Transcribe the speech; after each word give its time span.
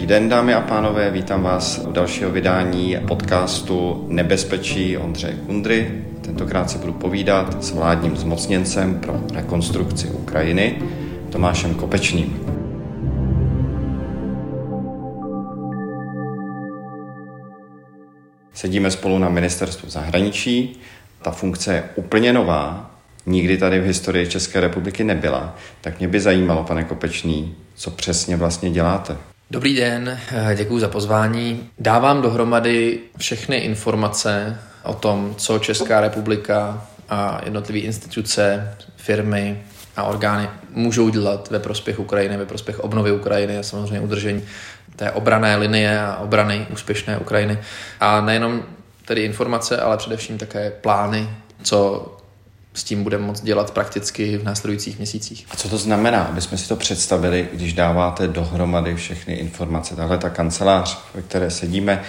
Dobrý 0.00 0.08
den, 0.08 0.28
dámy 0.28 0.54
a 0.54 0.60
pánové, 0.60 1.10
vítám 1.10 1.42
vás 1.42 1.80
u 1.88 1.92
dalšího 1.92 2.30
vydání 2.30 2.96
podcastu 3.08 4.06
Nebezpečí 4.08 4.96
Ondřeje 4.96 5.34
Kundry. 5.46 6.04
Tentokrát 6.20 6.70
si 6.70 6.78
budu 6.78 6.92
povídat 6.92 7.64
s 7.64 7.70
vládním 7.70 8.16
zmocněncem 8.16 9.00
pro 9.00 9.20
rekonstrukci 9.34 10.08
Ukrajiny 10.08 10.82
Tomášem 11.30 11.74
Kopečným. 11.74 12.40
Sedíme 18.52 18.90
spolu 18.90 19.18
na 19.18 19.28
ministerstvu 19.28 19.90
zahraničí. 19.90 20.80
Ta 21.22 21.30
funkce 21.30 21.74
je 21.74 21.84
úplně 21.96 22.32
nová, 22.32 22.90
nikdy 23.26 23.58
tady 23.58 23.80
v 23.80 23.84
historii 23.84 24.26
České 24.26 24.60
republiky 24.60 25.04
nebyla. 25.04 25.56
Tak 25.80 25.98
mě 25.98 26.08
by 26.08 26.20
zajímalo, 26.20 26.64
pane 26.64 26.84
Kopečný, 26.84 27.54
co 27.74 27.90
přesně 27.90 28.36
vlastně 28.36 28.70
děláte. 28.70 29.29
Dobrý 29.52 29.76
den, 29.76 30.20
děkuji 30.54 30.80
za 30.80 30.88
pozvání. 30.88 31.70
Dávám 31.78 32.22
dohromady 32.22 32.98
všechny 33.18 33.56
informace 33.56 34.58
o 34.82 34.94
tom, 34.94 35.34
co 35.34 35.58
Česká 35.58 36.00
republika 36.00 36.86
a 37.08 37.40
jednotlivé 37.44 37.78
instituce, 37.78 38.74
firmy 38.96 39.62
a 39.96 40.02
orgány 40.02 40.48
můžou 40.70 41.08
dělat 41.08 41.50
ve 41.50 41.58
prospěch 41.58 41.98
Ukrajiny, 42.00 42.36
ve 42.36 42.46
prospěch 42.46 42.80
obnovy 42.80 43.12
Ukrajiny 43.12 43.58
a 43.58 43.62
samozřejmě 43.62 44.00
udržení 44.00 44.42
té 44.96 45.10
obrané 45.10 45.56
linie 45.56 46.00
a 46.00 46.16
obrany 46.16 46.66
úspěšné 46.72 47.18
Ukrajiny. 47.18 47.58
A 48.00 48.20
nejenom 48.20 48.62
tedy 49.04 49.22
informace, 49.22 49.80
ale 49.80 49.96
především 49.96 50.38
také 50.38 50.70
plány, 50.70 51.30
co 51.62 52.06
s 52.74 52.84
tím 52.84 53.02
budeme 53.02 53.26
moct 53.26 53.40
dělat 53.40 53.70
prakticky 53.70 54.38
v 54.38 54.44
následujících 54.44 54.96
měsících. 54.98 55.46
A 55.50 55.56
co 55.56 55.68
to 55.68 55.78
znamená, 55.78 56.22
aby 56.22 56.40
jsme 56.40 56.58
si 56.58 56.68
to 56.68 56.76
představili, 56.76 57.48
když 57.52 57.72
dáváte 57.72 58.28
dohromady 58.28 58.94
všechny 58.94 59.34
informace? 59.34 59.96
Tahle 59.96 60.18
ta 60.18 60.30
kancelář, 60.30 60.98
ve 61.14 61.22
které 61.22 61.50
sedíme, 61.50 62.02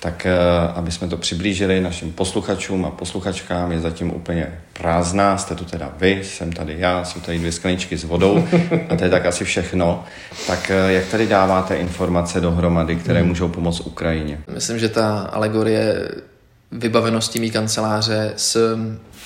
tak 0.00 0.26
eh, 0.26 0.32
aby 0.74 0.92
jsme 0.92 1.08
to 1.08 1.16
přiblížili 1.16 1.80
našim 1.80 2.12
posluchačům 2.12 2.84
a 2.84 2.90
posluchačkám, 2.90 3.72
je 3.72 3.80
zatím 3.80 4.14
úplně 4.14 4.58
prázdná. 4.72 5.38
Jste 5.38 5.54
tu 5.54 5.64
teda 5.64 5.92
vy, 5.98 6.20
jsem 6.24 6.52
tady 6.52 6.74
já, 6.78 7.04
jsou 7.04 7.20
tady 7.20 7.38
dvě 7.38 7.52
skleničky 7.52 7.96
s 7.96 8.04
vodou 8.04 8.48
a 8.90 8.96
to 8.96 9.04
je 9.04 9.10
tak 9.10 9.26
asi 9.26 9.44
všechno. 9.44 10.04
Tak 10.46 10.70
eh, 10.70 10.92
jak 10.92 11.06
tady 11.06 11.26
dáváte 11.26 11.76
informace 11.76 12.40
dohromady, 12.40 12.96
které 12.96 13.20
hmm. 13.20 13.28
můžou 13.28 13.48
pomoct 13.48 13.80
Ukrajině? 13.80 14.38
Myslím, 14.54 14.78
že 14.78 14.88
ta 14.88 15.18
alegorie 15.18 16.08
vybavenosti 16.76 17.40
mý 17.40 17.50
kanceláře 17.50 18.32
s, 18.36 18.78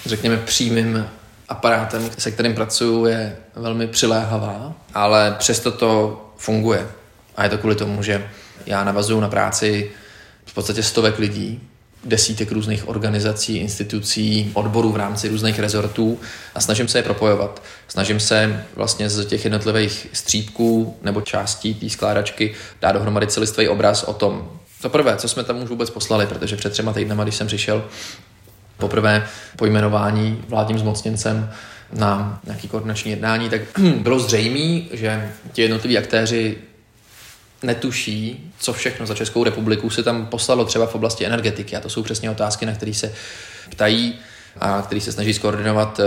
řekněme, 0.07 0.37
přímým 0.37 1.07
aparátem, 1.49 2.11
se 2.19 2.31
kterým 2.31 2.55
pracuju, 2.55 3.07
je 3.07 3.37
velmi 3.57 3.87
přiléhavá, 3.87 4.75
ale 4.95 5.37
přesto 5.39 5.73
to 5.73 6.21
funguje. 6.37 6.89
A 7.37 7.45
je 7.45 7.51
to 7.51 7.59
kvůli 7.59 7.75
tomu, 7.75 8.03
že 8.03 8.29
já 8.67 8.85
navazuju 8.85 9.21
na 9.21 9.29
práci 9.29 9.91
v 10.45 10.55
podstatě 10.55 10.83
stovek 10.83 11.19
lidí, 11.19 11.61
desítek 12.05 12.53
různých 12.53 12.89
organizací, 12.89 13.57
institucí, 13.57 14.51
odborů 14.55 14.93
v 14.93 14.97
rámci 14.97 15.29
různých 15.29 15.59
rezortů 15.59 16.19
a 16.55 16.61
snažím 16.61 16.89
se 16.89 16.99
je 16.99 17.03
propojovat. 17.03 17.63
Snažím 17.89 18.21
se 18.21 18.65
vlastně 18.77 19.11
z 19.11 19.27
těch 19.27 19.45
jednotlivých 19.45 20.07
střípků 20.13 20.99
nebo 21.03 21.21
částí 21.21 21.75
té 21.75 21.89
skládačky 21.89 22.55
dát 22.81 22.93
dohromady 22.93 23.27
celistvý 23.27 23.69
obraz 23.69 24.03
o 24.03 24.13
tom, 24.13 24.61
za 24.83 24.89
prvé, 24.89 25.17
co 25.17 25.29
jsme 25.29 25.45
tam 25.45 25.63
už 25.63 25.69
vůbec 25.69 25.91
poslali, 25.91 26.27
protože 26.27 26.57
před 26.57 26.73
třema 26.73 26.93
týdnama, 26.93 27.23
když 27.23 27.35
jsem 27.35 27.47
přišel 27.47 27.85
poprvé 28.77 29.27
pojmenování 29.57 30.45
vládním 30.49 30.79
zmocněncem 30.79 31.51
na 31.93 32.41
nějaký 32.45 32.69
koordinační 32.69 33.11
jednání, 33.11 33.51
tak 33.51 33.61
bylo 33.99 34.19
zřejmé, 34.19 34.87
že 34.93 35.33
ti 35.53 35.63
jednotliví 35.63 35.99
aktéři 35.99 36.59
netuší, 37.63 38.53
co 38.59 38.73
všechno 38.73 39.07
za 39.07 39.15
Českou 39.15 39.45
republiku 39.45 39.91
se 39.91 40.03
tam 40.03 40.27
poslalo 40.27 40.65
třeba 40.65 40.87
v 40.87 40.95
oblasti 40.95 41.27
energetiky. 41.27 41.77
A 41.77 41.81
to 41.81 41.89
jsou 41.89 42.03
přesně 42.03 42.31
otázky, 42.31 42.67
na 42.67 42.73
které 42.73 42.95
se 42.95 43.13
ptají 43.71 44.19
a 44.61 44.83
který 44.83 45.01
se 45.01 45.13
snaží 45.13 45.35
skoordinovat 45.35 46.01
eh, 46.01 46.05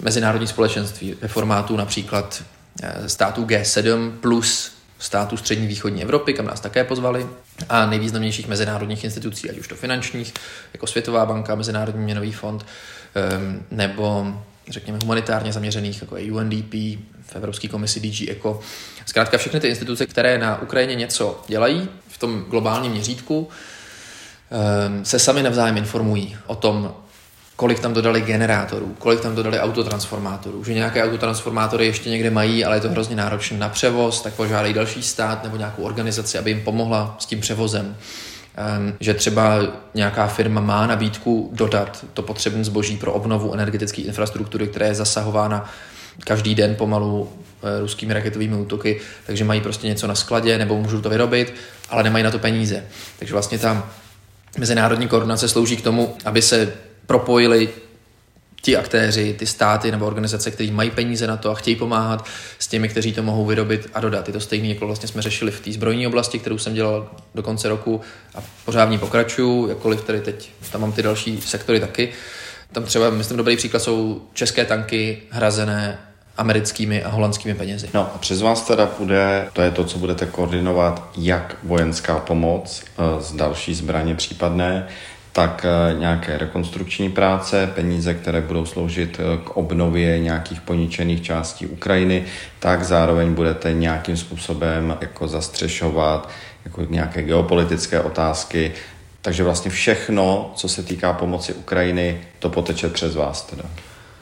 mezinárodní 0.00 0.46
společenství 0.46 1.14
ve 1.20 1.28
formátu 1.28 1.76
například 1.76 2.42
eh, 2.82 3.08
států 3.08 3.44
G7 3.44 4.12
plus 4.20 4.72
států 4.98 5.36
střední 5.36 5.66
východní 5.66 6.02
Evropy, 6.02 6.32
kam 6.34 6.46
nás 6.46 6.60
také 6.60 6.84
pozvali, 6.84 7.26
a 7.68 7.86
nejvýznamnějších 7.86 8.48
mezinárodních 8.48 9.04
institucí, 9.04 9.50
ať 9.50 9.58
už 9.58 9.68
to 9.68 9.74
finančních, 9.74 10.34
jako 10.72 10.86
Světová 10.86 11.26
banka, 11.26 11.54
Mezinárodní 11.54 12.04
měnový 12.04 12.32
fond, 12.32 12.66
nebo 13.70 14.26
řekněme 14.68 14.98
humanitárně 15.02 15.52
zaměřených, 15.52 16.00
jako 16.00 16.16
je 16.16 16.32
UNDP, 16.32 16.74
v 17.22 17.36
Evropské 17.36 17.68
komisi 17.68 18.00
DG 18.00 18.28
ECO. 18.28 18.60
Zkrátka 19.06 19.38
všechny 19.38 19.60
ty 19.60 19.68
instituce, 19.68 20.06
které 20.06 20.38
na 20.38 20.62
Ukrajině 20.62 20.94
něco 20.94 21.42
dělají 21.48 21.88
v 22.08 22.18
tom 22.18 22.44
globálním 22.50 22.92
měřítku, 22.92 23.48
se 25.02 25.18
sami 25.18 25.42
navzájem 25.42 25.76
informují 25.76 26.36
o 26.46 26.54
tom, 26.54 26.94
kolik 27.56 27.80
tam 27.80 27.94
dodali 27.94 28.20
generátorů, 28.20 28.96
kolik 28.98 29.20
tam 29.20 29.34
dodali 29.34 29.60
autotransformátorů, 29.60 30.64
že 30.64 30.74
nějaké 30.74 31.04
autotransformátory 31.04 31.86
ještě 31.86 32.10
někde 32.10 32.30
mají, 32.30 32.64
ale 32.64 32.76
je 32.76 32.80
to 32.80 32.90
hrozně 32.90 33.16
náročné 33.16 33.58
na 33.58 33.68
převoz, 33.68 34.22
tak 34.22 34.34
požádají 34.34 34.74
další 34.74 35.02
stát 35.02 35.44
nebo 35.44 35.56
nějakou 35.56 35.82
organizaci, 35.82 36.38
aby 36.38 36.50
jim 36.50 36.60
pomohla 36.60 37.16
s 37.18 37.26
tím 37.26 37.40
převozem. 37.40 37.96
Um, 38.78 38.94
že 39.00 39.14
třeba 39.14 39.60
nějaká 39.94 40.26
firma 40.26 40.60
má 40.60 40.86
nabídku 40.86 41.50
dodat 41.52 42.04
to 42.12 42.22
potřebné 42.22 42.64
zboží 42.64 42.96
pro 42.96 43.12
obnovu 43.12 43.54
energetické 43.54 44.02
infrastruktury, 44.02 44.66
která 44.66 44.86
je 44.86 44.94
zasahována 44.94 45.70
každý 46.18 46.54
den 46.54 46.74
pomalu 46.74 47.32
e, 47.62 47.80
ruskými 47.80 48.14
raketovými 48.14 48.56
útoky, 48.56 49.00
takže 49.26 49.44
mají 49.44 49.60
prostě 49.60 49.86
něco 49.86 50.06
na 50.06 50.14
skladě 50.14 50.58
nebo 50.58 50.82
můžou 50.82 51.00
to 51.00 51.10
vyrobit, 51.10 51.54
ale 51.90 52.02
nemají 52.02 52.24
na 52.24 52.30
to 52.30 52.38
peníze. 52.38 52.84
Takže 53.18 53.34
vlastně 53.34 53.58
ta 53.58 53.90
mezinárodní 54.58 55.08
koordinace 55.08 55.48
slouží 55.48 55.76
k 55.76 55.82
tomu, 55.82 56.16
aby 56.24 56.42
se 56.42 56.72
propojili 57.06 57.68
ti 58.64 58.76
aktéři, 58.76 59.34
ty 59.38 59.46
státy 59.46 59.90
nebo 59.90 60.06
organizace, 60.06 60.50
které 60.50 60.72
mají 60.72 60.90
peníze 60.90 61.26
na 61.26 61.36
to 61.36 61.50
a 61.50 61.54
chtějí 61.54 61.76
pomáhat 61.76 62.26
s 62.58 62.68
těmi, 62.68 62.88
kteří 62.88 63.12
to 63.12 63.22
mohou 63.22 63.44
vyrobit 63.44 63.90
a 63.94 64.00
dodat. 64.00 64.28
Je 64.28 64.32
to 64.32 64.40
stejné, 64.40 64.68
jako 64.68 64.86
vlastně 64.86 65.08
jsme 65.08 65.22
řešili 65.22 65.50
v 65.50 65.60
té 65.60 65.72
zbrojní 65.72 66.06
oblasti, 66.06 66.38
kterou 66.38 66.58
jsem 66.58 66.74
dělal 66.74 67.10
do 67.34 67.42
konce 67.42 67.68
roku 67.68 68.00
a 68.34 68.38
pořád 68.64 68.84
v 68.84 68.90
ní 68.90 68.98
pokračuju, 68.98 69.68
jakkoliv 69.68 70.04
tady 70.04 70.20
teď 70.20 70.50
tam 70.72 70.80
mám 70.80 70.92
ty 70.92 71.02
další 71.02 71.40
sektory 71.40 71.80
taky. 71.80 72.08
Tam 72.72 72.84
třeba, 72.84 73.10
myslím, 73.10 73.36
dobrý 73.36 73.56
příklad 73.56 73.80
jsou 73.80 74.22
české 74.32 74.64
tanky 74.64 75.22
hrazené 75.30 75.98
americkými 76.36 77.04
a 77.04 77.08
holandskými 77.08 77.54
penězi. 77.54 77.90
No 77.94 78.00
a 78.14 78.18
přes 78.18 78.42
vás 78.42 78.62
teda 78.62 78.90
bude, 78.98 79.48
to 79.52 79.62
je 79.62 79.70
to, 79.70 79.84
co 79.84 79.98
budete 79.98 80.26
koordinovat, 80.26 81.08
jak 81.16 81.56
vojenská 81.62 82.18
pomoc 82.18 82.84
eh, 82.84 83.22
z 83.22 83.32
další 83.32 83.74
zbraně 83.74 84.14
případné, 84.14 84.88
tak 85.34 85.66
eh, 85.66 85.94
nějaké 85.98 86.38
rekonstrukční 86.38 87.10
práce, 87.10 87.66
peníze, 87.74 88.14
které 88.14 88.40
budou 88.40 88.66
sloužit 88.66 89.20
eh, 89.20 89.38
k 89.44 89.56
obnově 89.56 90.18
nějakých 90.18 90.60
poničených 90.60 91.22
částí 91.22 91.66
Ukrajiny, 91.66 92.24
tak 92.58 92.84
zároveň 92.84 93.34
budete 93.34 93.72
nějakým 93.72 94.16
způsobem 94.16 94.96
jako 95.00 95.28
zastřešovat 95.28 96.30
jako 96.64 96.82
nějaké 96.90 97.22
geopolitické 97.22 98.00
otázky. 98.00 98.72
Takže 99.22 99.44
vlastně 99.44 99.70
všechno, 99.70 100.52
co 100.54 100.68
se 100.68 100.82
týká 100.82 101.12
pomoci 101.12 101.52
Ukrajiny, 101.52 102.20
to 102.38 102.48
poteče 102.48 102.88
přes 102.88 103.14
vás 103.14 103.42
teda. 103.42 103.64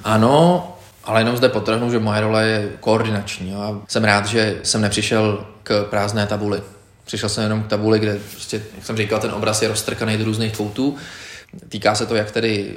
Ano, 0.04 0.68
ale 1.04 1.20
jenom 1.20 1.36
zde 1.36 1.48
potrhnu, 1.48 1.90
že 1.90 1.98
moje 1.98 2.20
role 2.20 2.46
je 2.46 2.68
koordinační. 2.80 3.54
A 3.54 3.78
jsem 3.88 4.04
rád, 4.04 4.26
že 4.26 4.56
jsem 4.62 4.80
nepřišel 4.80 5.46
k 5.62 5.86
prázdné 5.90 6.26
tabuli. 6.26 6.62
Přišel 7.12 7.28
jsem 7.28 7.42
jenom 7.42 7.62
k 7.62 7.66
tabuli, 7.66 7.98
kde 7.98 8.18
prostě, 8.30 8.62
jak 8.74 8.86
jsem 8.86 8.96
říkal, 8.96 9.20
ten 9.20 9.30
obraz 9.30 9.62
je 9.62 9.68
roztrkaný 9.68 10.16
do 10.16 10.24
různých 10.24 10.56
koutů. 10.56 10.96
Týká 11.68 11.94
se 11.94 12.06
to 12.06 12.14
jak 12.14 12.30
tedy 12.30 12.74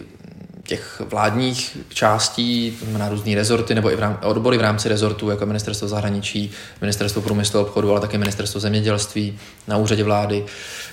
těch 0.63 1.01
vládních 1.09 1.77
částí, 1.89 2.77
na 2.97 3.09
různé 3.09 3.35
rezorty 3.35 3.75
nebo 3.75 3.91
i 3.91 3.95
v 3.95 3.99
rám, 3.99 4.19
odbory 4.23 4.57
v 4.57 4.61
rámci 4.61 4.89
rezortů, 4.89 5.29
jako 5.29 5.45
ministerstvo 5.45 5.87
zahraničí, 5.87 6.51
ministerstvo 6.81 7.21
průmyslu 7.21 7.59
a 7.59 7.63
obchodu, 7.63 7.91
ale 7.91 8.01
také 8.01 8.17
ministerstvo 8.17 8.59
zemědělství 8.59 9.39
na 9.67 9.77
úřadě 9.77 10.03
vlády. 10.03 10.45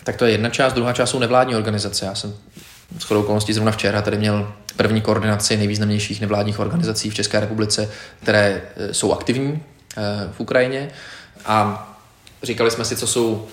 Tak 0.04 0.16
to 0.16 0.24
je 0.24 0.32
jedna 0.32 0.50
část, 0.50 0.72
druhá 0.72 0.92
část 0.92 1.10
jsou 1.10 1.18
nevládní 1.18 1.56
organizace. 1.56 2.06
Já 2.06 2.14
jsem 2.14 2.34
s 2.98 3.04
chodou 3.04 3.20
okolností 3.20 3.52
zrovna 3.52 3.72
včera 3.72 4.02
tady 4.02 4.18
měl 4.18 4.52
první 4.76 5.00
koordinaci 5.00 5.56
nejvýznamnějších 5.56 6.20
nevládních 6.20 6.58
organizací 6.58 7.10
v 7.10 7.14
České 7.14 7.40
republice, 7.40 7.90
které 8.22 8.62
e, 8.76 8.94
jsou 8.94 9.12
aktivní 9.12 9.52
e, 9.52 10.32
v 10.32 10.40
Ukrajině 10.40 10.90
a 11.44 11.88
Říkali 12.42 12.70
jsme 12.70 12.84
si, 12.84 12.96
co 12.96 13.06
jsou 13.06 13.46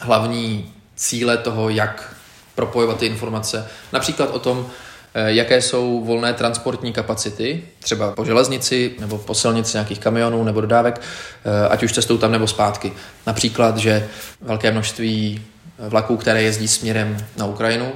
hlavní 0.00 0.72
cíle 0.96 1.36
toho, 1.36 1.68
jak 1.68 2.16
propojovat 2.54 2.98
ty 2.98 3.06
informace. 3.06 3.68
Například 3.92 4.30
o 4.30 4.38
tom, 4.38 4.66
eh, 5.14 5.32
jaké 5.32 5.62
jsou 5.62 6.04
volné 6.04 6.34
transportní 6.34 6.92
kapacity, 6.92 7.64
třeba 7.80 8.12
po 8.12 8.24
železnici 8.24 8.94
nebo 9.00 9.18
po 9.18 9.34
silnici 9.34 9.76
nějakých 9.76 9.98
kamionů 9.98 10.44
nebo 10.44 10.60
dodávek, 10.60 11.00
eh, 11.00 11.68
ať 11.68 11.82
už 11.82 11.92
cestou 11.92 12.18
tam 12.18 12.32
nebo 12.32 12.46
zpátky. 12.46 12.92
Například, 13.26 13.76
že 13.76 14.08
velké 14.40 14.70
množství 14.70 15.44
vlaků, 15.78 16.16
které 16.16 16.42
jezdí 16.42 16.68
směrem 16.68 17.26
na 17.36 17.46
Ukrajinu, 17.46 17.92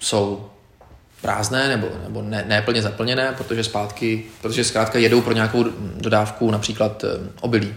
jsou 0.00 0.50
prázdné 1.22 1.68
nebo, 1.68 1.88
nebo 2.02 2.22
ne, 2.22 2.44
ne 2.48 2.62
plně 2.62 2.82
zaplněné, 2.82 3.34
protože 3.38 3.64
zpátky, 3.64 4.24
protože 4.42 4.64
zkrátka 4.64 4.98
jedou 4.98 5.20
pro 5.20 5.32
nějakou 5.32 5.64
dodávku 5.96 6.50
například 6.50 7.04
eh, 7.04 7.08
obilí 7.40 7.74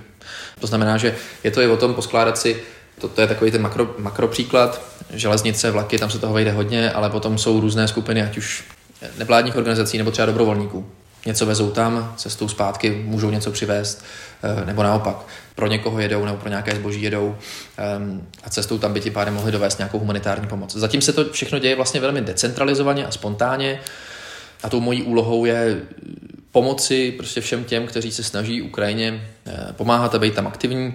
to 0.60 0.68
znamená, 0.68 0.98
že 0.98 1.16
je 1.44 1.52
to 1.52 1.62
i 1.62 1.68
o 1.68 1.78
tom 1.78 1.94
poskládat 1.94 2.38
si 2.38 2.62
to, 3.02 3.10
to 3.10 3.22
je 3.22 3.28
takový 3.28 3.52
ten 3.52 3.62
makro, 3.62 3.96
makro 3.98 4.28
příklad. 4.28 4.82
Železnice, 5.10 5.72
vlaky, 5.72 6.00
tam 6.00 6.10
se 6.10 6.20
toho 6.20 6.34
vejde 6.34 6.52
hodně, 6.52 6.92
ale 6.92 7.10
potom 7.10 7.38
jsou 7.38 7.60
různé 7.60 7.88
skupiny, 7.88 8.24
ať 8.24 8.38
už 8.38 8.64
nevládních 9.18 9.56
organizací 9.56 9.98
nebo 9.98 10.12
třeba 10.12 10.26
dobrovolníků. 10.26 10.90
Něco 11.26 11.46
vezou 11.46 11.72
tam, 11.72 12.14
cestou 12.18 12.48
zpátky 12.48 13.04
můžou 13.06 13.30
něco 13.30 13.52
přivést, 13.52 14.06
eh, 14.44 14.66
nebo 14.66 14.84
naopak. 14.84 15.18
Pro 15.56 15.68
někoho 15.68 16.00
jedou 16.00 16.26
nebo 16.26 16.38
pro 16.38 16.50
nějaké 16.50 16.76
zboží 16.76 17.02
jedou 17.02 17.36
ehm, 17.78 18.28
a 18.44 18.50
cestou 18.50 18.78
tam 18.78 18.94
by 18.94 19.02
ti 19.02 19.12
pádem 19.12 19.34
mohli 19.34 19.52
dovést 19.52 19.78
nějakou 19.78 20.00
humanitární 20.00 20.48
pomoc. 20.48 20.76
Zatím 20.76 21.02
se 21.02 21.14
to 21.14 21.26
všechno 21.26 21.60
děje 21.60 21.76
vlastně 21.76 22.00
velmi 22.00 22.22
decentralizovaně 22.22 23.06
a 23.06 23.12
spontánně 23.12 23.80
a 24.64 24.70
tou 24.70 24.80
mojí 24.80 25.04
úlohou 25.04 25.46
je 25.46 25.82
pomoci 26.54 27.12
prostě 27.12 27.42
všem 27.42 27.64
těm, 27.64 27.88
kteří 27.88 28.12
se 28.12 28.24
snaží 28.24 28.62
Ukrajině 28.62 29.22
eh, 29.46 29.74
pomáhat 29.74 30.16
a 30.16 30.20
být 30.20 30.34
tam 30.34 30.48
aktivní 30.48 30.94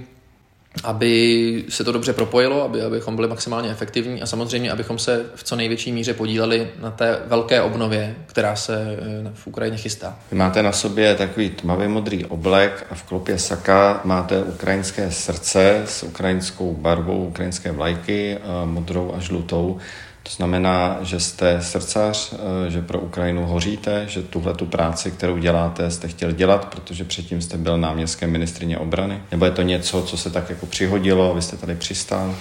aby 0.84 1.64
se 1.68 1.84
to 1.84 1.92
dobře 1.92 2.12
propojilo, 2.12 2.62
aby, 2.62 2.82
abychom 2.82 3.16
byli 3.16 3.28
maximálně 3.28 3.70
efektivní 3.70 4.22
a 4.22 4.26
samozřejmě, 4.26 4.70
abychom 4.72 4.98
se 4.98 5.26
v 5.34 5.44
co 5.44 5.56
největší 5.56 5.92
míře 5.92 6.14
podíleli 6.14 6.68
na 6.80 6.90
té 6.90 7.18
velké 7.26 7.62
obnově, 7.62 8.16
která 8.26 8.56
se 8.56 8.98
eh, 9.26 9.30
v 9.34 9.46
Ukrajině 9.46 9.76
chystá. 9.76 10.18
Vy 10.30 10.38
máte 10.38 10.62
na 10.62 10.72
sobě 10.72 11.14
takový 11.14 11.50
tmavý 11.50 11.88
modrý 11.88 12.24
oblek 12.24 12.86
a 12.90 12.94
v 12.94 13.02
klopě 13.02 13.38
saka 13.38 14.00
máte 14.04 14.42
ukrajinské 14.42 15.10
srdce 15.10 15.82
s 15.86 16.02
ukrajinskou 16.02 16.74
barvou 16.74 17.26
ukrajinské 17.26 17.72
vlajky, 17.72 18.38
modrou 18.64 19.14
a 19.16 19.20
žlutou. 19.20 19.78
To 20.22 20.30
znamená, 20.30 20.98
že 21.02 21.20
jste 21.20 21.62
srdcař, 21.62 22.32
eh, 22.32 22.70
že 22.70 22.82
pro 22.82 23.00
Ukrajinu 23.00 23.46
hoříte, 23.46 24.04
že 24.08 24.22
tuhle 24.22 24.54
tu 24.54 24.66
práci, 24.66 25.10
kterou 25.10 25.36
děláte, 25.36 25.90
jste 25.90 26.08
chtěl 26.08 26.32
dělat, 26.32 26.64
protože 26.64 27.04
předtím 27.04 27.42
jste 27.42 27.56
byl 27.56 27.78
náměstkem 27.78 28.30
ministrině 28.30 28.78
obrany? 28.78 29.22
Nebo 29.30 29.44
je 29.44 29.50
to 29.50 29.62
něco, 29.62 30.02
co 30.02 30.16
se 30.16 30.30
tak 30.30 30.50
jako 30.50 30.66
přihodilo 30.66 31.34
vy 31.34 31.42
jste 31.42 31.56
tady 31.56 31.74
přistál? 31.74 32.34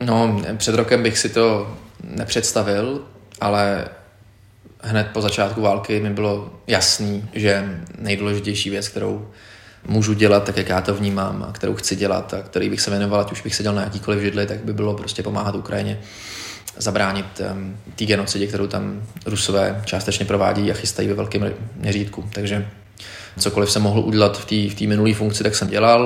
No, 0.00 0.42
před 0.56 0.74
rokem 0.74 1.02
bych 1.02 1.18
si 1.18 1.28
to 1.28 1.76
nepředstavil, 2.04 3.00
ale 3.40 3.84
hned 4.80 5.06
po 5.12 5.20
začátku 5.20 5.60
války 5.60 6.00
mi 6.00 6.10
bylo 6.10 6.50
jasný, 6.66 7.28
že 7.32 7.80
nejdůležitější 7.98 8.70
věc, 8.70 8.88
kterou 8.88 9.28
můžu 9.88 10.14
dělat 10.14 10.44
tak, 10.44 10.56
jak 10.56 10.68
já 10.68 10.80
to 10.80 10.94
vnímám 10.94 11.46
a 11.48 11.52
kterou 11.52 11.74
chci 11.74 11.96
dělat 11.96 12.34
a 12.34 12.42
který 12.42 12.70
bych 12.70 12.80
se 12.80 12.90
věnoval, 12.90 13.20
ať 13.20 13.32
už 13.32 13.42
bych 13.42 13.54
seděl 13.54 13.74
na 13.74 13.82
jakýkoliv 13.82 14.22
židli, 14.22 14.46
tak 14.46 14.64
by 14.64 14.72
bylo 14.72 14.94
prostě 14.94 15.22
pomáhat 15.22 15.54
Ukrajině 15.54 15.98
zabránit 16.78 17.40
té 17.96 18.04
genocidě, 18.04 18.46
kterou 18.46 18.66
tam 18.66 19.02
Rusové 19.26 19.82
částečně 19.84 20.26
provádí 20.26 20.70
a 20.70 20.74
chystají 20.74 21.08
ve 21.08 21.14
velkém 21.14 21.54
měřítku. 21.76 22.24
Takže 22.32 22.68
cokoliv 23.38 23.70
jsem 23.70 23.82
mohl 23.82 24.00
udělat 24.00 24.38
v 24.38 24.44
té 24.44 24.84
v 24.84 24.88
minulé 24.88 25.14
funkci, 25.14 25.44
tak 25.44 25.54
jsem 25.54 25.68
dělal 25.68 26.04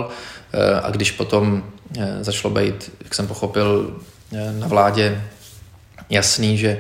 uh, 0.55 0.61
a 0.83 0.91
když 0.91 1.11
potom 1.11 1.65
uh, 1.97 2.05
začalo 2.21 2.55
být, 2.55 2.91
jak 3.05 3.15
jsem 3.15 3.27
pochopil, 3.27 4.01
uh, 4.31 4.39
na 4.59 4.67
vládě 4.67 5.23
jasný, 6.11 6.59
že, 6.59 6.79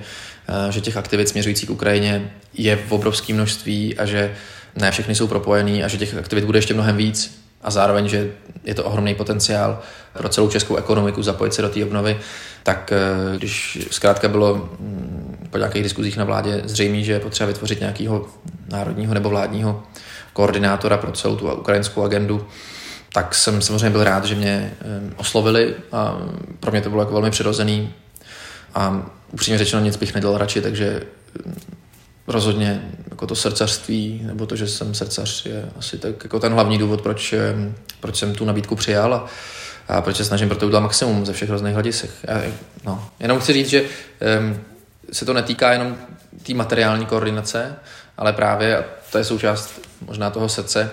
že 0.70 0.80
těch 0.80 0.96
aktivit 0.96 1.28
směřujících 1.28 1.68
k 1.68 1.72
Ukrajině 1.72 2.32
je 2.54 2.76
v 2.76 2.92
obrovském 2.92 3.36
množství 3.36 3.98
a 3.98 4.06
že 4.06 4.34
ne 4.76 4.90
všechny 4.90 5.14
jsou 5.14 5.26
propojený 5.26 5.84
a 5.84 5.88
že 5.88 5.98
těch 5.98 6.14
aktivit 6.14 6.44
bude 6.44 6.58
ještě 6.58 6.74
mnohem 6.74 6.96
víc, 6.96 7.41
a 7.62 7.70
zároveň, 7.70 8.09
že 8.09 8.31
je 8.64 8.75
to 8.75 8.85
ohromný 8.85 9.14
potenciál 9.14 9.79
pro 10.12 10.29
celou 10.29 10.49
českou 10.49 10.76
ekonomiku 10.76 11.23
zapojit 11.23 11.55
se 11.55 11.62
do 11.62 11.69
té 11.69 11.85
obnovy, 11.85 12.20
tak 12.62 12.93
eh, 12.93 13.37
když 13.37 13.79
zkrátka 13.91 14.29
bylo 14.29 14.55
mm, 14.55 15.49
po 15.50 15.59
nějakých 15.59 15.82
diskuzích 15.82 16.17
na 16.17 16.25
vládě 16.25 16.62
zřejmé, 16.64 17.03
že 17.03 17.12
je 17.12 17.20
potřeba 17.20 17.47
vytvořit 17.47 17.81
nějakého 17.81 18.26
národního 18.69 19.14
nebo 19.14 19.29
vládního 19.29 19.82
koordinátora 20.32 20.97
pro 20.97 21.12
celou 21.12 21.37
tu 21.37 21.53
ukrajinskou 21.53 22.03
agendu, 22.03 22.47
tak 23.12 23.35
jsem 23.35 23.62
samozřejmě 23.62 23.91
byl 23.91 24.05
rád, 24.05 24.25
že 24.25 24.35
mě 24.35 24.75
eh, 24.81 25.14
oslovili 25.17 25.75
a 25.93 26.17
pro 26.61 26.70
mě 26.70 26.81
to 26.81 26.91
bylo 26.91 27.03
jako 27.03 27.12
velmi 27.12 27.31
přirozený. 27.31 27.94
A 28.75 29.11
upřímně 29.32 29.59
řečeno 29.59 29.82
nic 29.82 29.97
bych 29.97 30.14
nedělal 30.14 30.38
radši, 30.38 30.61
takže 30.61 31.03
rozhodně 32.26 32.92
jako 33.10 33.26
to 33.26 33.34
srdcařství, 33.34 34.22
nebo 34.24 34.46
to, 34.46 34.56
že 34.56 34.69
jsem 34.69 34.94
srdcař, 34.94 35.46
je 35.46 35.69
asi 35.78 35.98
tak 35.98 36.24
jako 36.24 36.40
ten 36.40 36.52
hlavní 36.52 36.78
důvod, 36.78 37.00
proč, 37.00 37.34
proč 38.00 38.16
jsem 38.16 38.34
tu 38.34 38.44
nabídku 38.44 38.76
přijal 38.76 39.14
a, 39.14 39.26
a 39.88 40.00
proč 40.00 40.16
se 40.16 40.24
snažím 40.24 40.48
pro 40.48 40.58
to 40.58 40.66
udělat 40.66 40.80
maximum 40.80 41.26
ze 41.26 41.32
všech 41.32 41.50
různých 41.50 41.74
hledisek. 41.74 42.10
No, 42.84 43.08
jenom 43.20 43.40
chci 43.40 43.52
říct, 43.52 43.69
že 43.69 43.82
um, 43.82 44.60
se 45.12 45.24
to 45.24 45.32
netýká 45.32 45.72
jenom 45.72 45.96
té 46.42 46.54
materiální 46.54 47.06
koordinace, 47.06 47.76
ale 48.16 48.32
právě, 48.32 48.78
a 48.78 48.84
to 49.12 49.18
je 49.18 49.25
součást 49.25 49.80
možná 50.06 50.30
toho 50.30 50.48
srdce, 50.48 50.90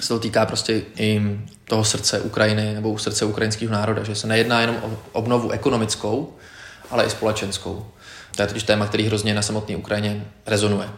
se 0.00 0.08
to 0.08 0.18
týká 0.18 0.46
prostě 0.46 0.82
i 0.96 1.38
toho 1.64 1.84
srdce 1.84 2.20
Ukrajiny 2.20 2.74
nebo 2.74 2.98
srdce 2.98 3.24
ukrajinského 3.24 3.72
národa, 3.72 4.04
že 4.04 4.14
se 4.14 4.26
nejedná 4.26 4.60
jenom 4.60 4.76
o 4.76 4.98
obnovu 5.12 5.50
ekonomickou, 5.50 6.34
ale 6.90 7.04
i 7.04 7.10
společenskou. 7.10 7.86
To 8.36 8.42
je 8.42 8.46
totiž 8.46 8.62
téma, 8.62 8.86
který 8.86 9.06
hrozně 9.06 9.34
na 9.34 9.42
samotné 9.42 9.76
Ukrajině 9.76 10.24
rezonuje. 10.46 10.88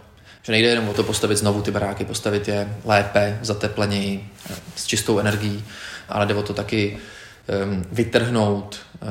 Že 0.43 0.53
nejde 0.53 0.69
jenom 0.69 0.89
o 0.89 0.95
to 0.95 1.03
postavit 1.03 1.37
znovu 1.37 1.63
ty 1.63 1.71
baráky, 1.71 2.05
postavit 2.05 2.49
je 2.49 2.77
lépe, 2.85 3.39
zatepleněji, 3.43 4.29
s 4.77 4.87
čistou 4.87 5.19
energií, 5.19 5.65
ale 6.09 6.27
jde 6.27 6.35
o 6.35 6.43
to 6.43 6.55
taky 6.55 6.99
um, 7.65 7.85
vytrhnout 7.93 8.79
uh, 9.03 9.09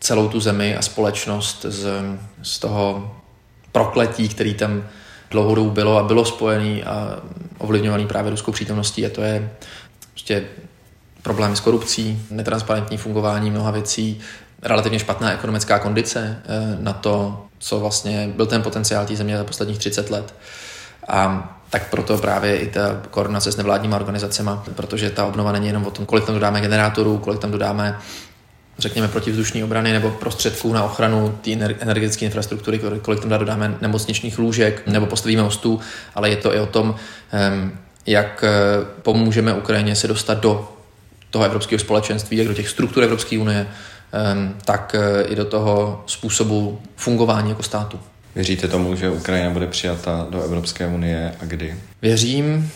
celou 0.00 0.28
tu 0.28 0.40
zemi 0.40 0.76
a 0.76 0.82
společnost 0.82 1.66
z, 1.68 1.88
z 2.42 2.58
toho 2.58 3.16
prokletí, 3.72 4.28
který 4.28 4.54
tam 4.54 4.84
dlouhou 5.30 5.54
dobu 5.54 5.70
bylo 5.70 5.98
a 5.98 6.02
bylo 6.02 6.24
spojený 6.24 6.84
a 6.84 7.20
ovlivňovaný 7.58 8.06
právě 8.06 8.30
ruskou 8.30 8.52
přítomností 8.52 9.06
a 9.06 9.10
to 9.10 9.22
je 9.22 9.50
prostě 10.12 10.44
problémy 11.22 11.56
s 11.56 11.60
korupcí, 11.60 12.22
netransparentní 12.30 12.96
fungování 12.96 13.50
mnoha 13.50 13.70
věcí, 13.70 14.20
relativně 14.62 14.98
špatná 14.98 15.32
ekonomická 15.32 15.78
kondice 15.78 16.42
eh, 16.44 16.76
na 16.80 16.92
to, 16.92 17.46
co 17.58 17.80
vlastně 17.80 18.30
byl 18.36 18.46
ten 18.46 18.62
potenciál 18.62 19.06
té 19.06 19.16
země 19.16 19.38
za 19.38 19.44
posledních 19.44 19.78
30 19.78 20.10
let. 20.10 20.34
A 21.08 21.56
tak 21.70 21.90
proto 21.90 22.18
právě 22.18 22.56
i 22.56 22.66
ta 22.66 23.02
koordinace 23.10 23.52
s 23.52 23.56
nevládníma 23.56 23.96
organizacemi, 23.96 24.50
protože 24.74 25.10
ta 25.10 25.26
obnova 25.26 25.52
není 25.52 25.66
jenom 25.66 25.86
o 25.86 25.90
tom, 25.90 26.06
kolik 26.06 26.24
tam 26.24 26.34
dodáme 26.34 26.60
generátorů, 26.60 27.18
kolik 27.18 27.40
tam 27.40 27.50
dodáme 27.50 27.98
řekněme, 28.80 29.08
protivzdušní 29.08 29.64
obrany 29.64 29.92
nebo 29.92 30.10
prostředků 30.10 30.72
na 30.72 30.84
ochranu 30.84 31.38
té 31.42 31.50
energetické 31.80 32.24
infrastruktury, 32.24 32.80
kolik 33.02 33.20
tam 33.20 33.30
dodáme 33.30 33.74
nemocničních 33.80 34.38
lůžek 34.38 34.82
nebo 34.86 35.06
postavíme 35.06 35.42
mostů, 35.42 35.80
ale 36.14 36.30
je 36.30 36.36
to 36.36 36.54
i 36.54 36.60
o 36.60 36.66
tom, 36.66 36.94
jak 38.06 38.44
eh, 38.44 38.50
pomůžeme 39.02 39.54
Ukrajině 39.54 39.96
se 39.96 40.08
dostat 40.08 40.40
do 40.40 40.72
toho 41.30 41.44
evropského 41.44 41.78
společenství, 41.78 42.36
jak 42.36 42.48
do 42.48 42.54
těch 42.54 42.68
struktur 42.68 43.04
Evropské 43.04 43.38
unie, 43.38 43.66
tak 44.64 44.94
eh, 44.94 45.22
i 45.22 45.36
do 45.36 45.44
toho 45.44 46.04
způsobu 46.06 46.80
fungování 46.96 47.48
jako 47.48 47.62
státu. 47.62 48.00
Věříte 48.34 48.68
tomu, 48.68 48.96
že 48.96 49.10
Ukrajina 49.10 49.50
bude 49.50 49.66
přijata 49.66 50.26
do 50.30 50.42
Evropské 50.42 50.86
unie 50.86 51.34
a 51.40 51.44
kdy? 51.44 51.74
Věřím. 52.02 52.70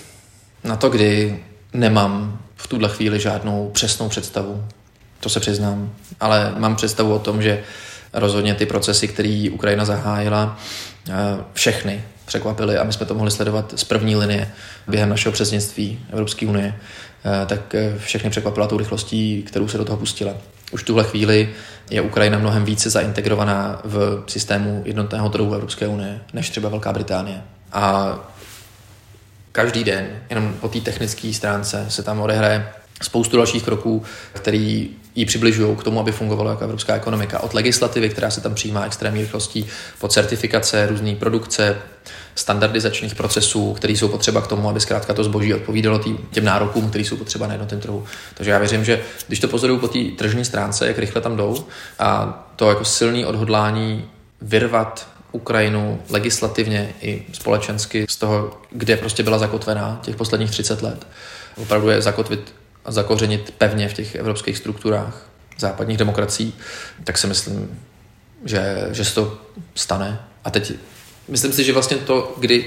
Na 0.65 0.77
to, 0.77 0.91
kdy 0.91 1.39
nemám 1.73 2.39
v 2.57 2.67
tuhle 2.67 2.89
chvíli 2.89 3.21
žádnou 3.21 3.71
přesnou 3.75 4.09
představu. 4.09 4.65
To 5.21 5.29
se 5.29 5.41
přiznám. 5.41 5.93
Ale 6.21 6.55
mám 6.59 6.77
představu 6.77 7.15
o 7.15 7.19
tom, 7.19 7.43
že 7.43 7.63
rozhodně 8.13 8.55
ty 8.55 8.67
procesy, 8.67 9.09
které 9.09 9.49
Ukrajina 9.53 9.85
zahájila, 9.85 10.59
všechny 11.53 12.05
překvapily 12.25 12.79
a 12.79 12.85
my 12.85 12.93
jsme 12.93 13.07
to 13.07 13.15
mohli 13.15 13.31
sledovat 13.31 13.73
z 13.77 13.85
první 13.85 14.17
linie 14.17 14.53
během 14.89 15.09
našeho 15.09 15.33
předsednictví 15.33 16.01
Evropské 16.13 16.47
unie, 16.47 16.75
eh, 17.25 17.47
tak 17.47 17.75
všechny 17.99 18.31
překvapila 18.31 18.67
tou 18.67 18.79
rychlostí, 18.79 19.43
kterou 19.43 19.69
se 19.69 19.79
do 19.79 19.85
toho 19.85 19.99
pustila. 19.99 20.35
Už 20.73 20.83
v 20.83 20.85
tuhle 20.85 21.05
chvíli 21.05 21.49
je 21.91 22.01
Ukrajina 22.01 22.39
mnohem 22.39 22.65
více 22.65 22.91
zaintegrovaná 22.91 23.81
v 23.85 24.25
systému 24.27 24.83
jednotného 24.85 25.29
trhu 25.29 25.55
Evropské 25.55 25.87
unie 25.87 26.21
než 26.33 26.51
třeba 26.51 26.69
Velká 26.69 26.93
Británie. 26.93 27.43
A 27.73 28.15
každý 29.53 29.85
den, 29.85 30.07
jenom 30.31 30.55
po 30.61 30.69
té 30.69 30.81
technické 30.81 31.33
stránce, 31.33 31.87
se 31.89 32.03
tam 32.03 32.21
odehraje 32.21 32.67
spoustu 33.05 33.37
dalších 33.37 33.63
kroků, 33.63 34.03
který 34.33 34.91
ji 35.15 35.27
přibližují 35.27 35.77
k 35.77 35.83
tomu, 35.83 36.01
aby 36.01 36.13
fungovala 36.13 36.51
jako 36.51 36.65
evropská 36.65 36.95
ekonomika. 36.95 37.41
Od 37.41 37.55
legislativy, 37.55 38.09
která 38.09 38.31
se 38.31 38.41
tam 38.41 38.55
přijímá 38.55 38.85
extrémní 38.85 39.21
rychlostí, 39.21 39.67
po 39.99 40.09
certifikace, 40.09 40.87
různé 40.87 41.15
produkce, 41.15 41.77
standardizačních 42.35 43.15
procesů, 43.15 43.73
které 43.73 43.93
jsou 43.93 44.09
potřeba 44.09 44.41
k 44.41 44.47
tomu, 44.47 44.69
aby 44.69 44.81
zkrátka 44.81 45.15
to 45.15 45.25
zboží 45.25 45.55
odpovídalo 45.55 45.99
tý, 45.99 46.17
těm 46.31 46.45
nárokům, 46.45 46.89
které 46.89 47.05
jsou 47.05 47.17
potřeba 47.17 47.47
na 47.47 47.53
jednotném 47.53 47.81
trhu. 47.81 48.05
Takže 48.35 48.51
já 48.51 48.59
věřím, 48.59 48.85
že 48.85 49.01
když 49.27 49.41
to 49.41 49.49
pozoruju 49.49 49.79
po 49.79 49.89
té 49.89 49.99
tržní 50.19 50.45
stránce, 50.45 50.87
jak 50.87 50.99
rychle 50.99 51.21
tam 51.21 51.37
jdou, 51.37 51.65
a 51.99 52.41
to 52.57 52.69
jako 52.69 52.85
silný 52.85 53.27
odhodlání 53.27 54.05
vyrvat 54.43 55.09
Ukrajinu 55.33 56.01
legislativně 56.11 56.95
i 57.01 57.23
společensky 57.33 58.07
z 58.09 58.17
toho, 58.17 58.61
kde 58.71 58.97
prostě 58.97 59.23
byla 59.23 59.39
zakotvená 59.39 60.01
těch 60.03 60.17
posledních 60.17 60.51
30 60.51 60.83
let. 60.83 61.07
Opravdu 61.57 61.89
je 61.89 62.03
zakotvit 62.03 62.55
zakořenit 62.87 63.55
pevně 63.59 63.89
v 63.89 63.95
těch 63.95 64.15
evropských 64.15 64.59
strukturách 64.59 65.27
západních 65.59 65.99
demokracií, 65.99 66.55
tak 67.05 67.19
si 67.19 67.27
myslím, 67.27 67.81
že, 68.45 68.89
že 68.91 69.05
se 69.05 69.15
to 69.15 69.39
stane. 69.75 70.21
A 70.45 70.51
teď 70.51 70.73
myslím 71.29 71.53
si, 71.53 71.65
že 71.65 71.73
vlastně 71.73 71.97
to, 71.97 72.35
kdy 72.39 72.65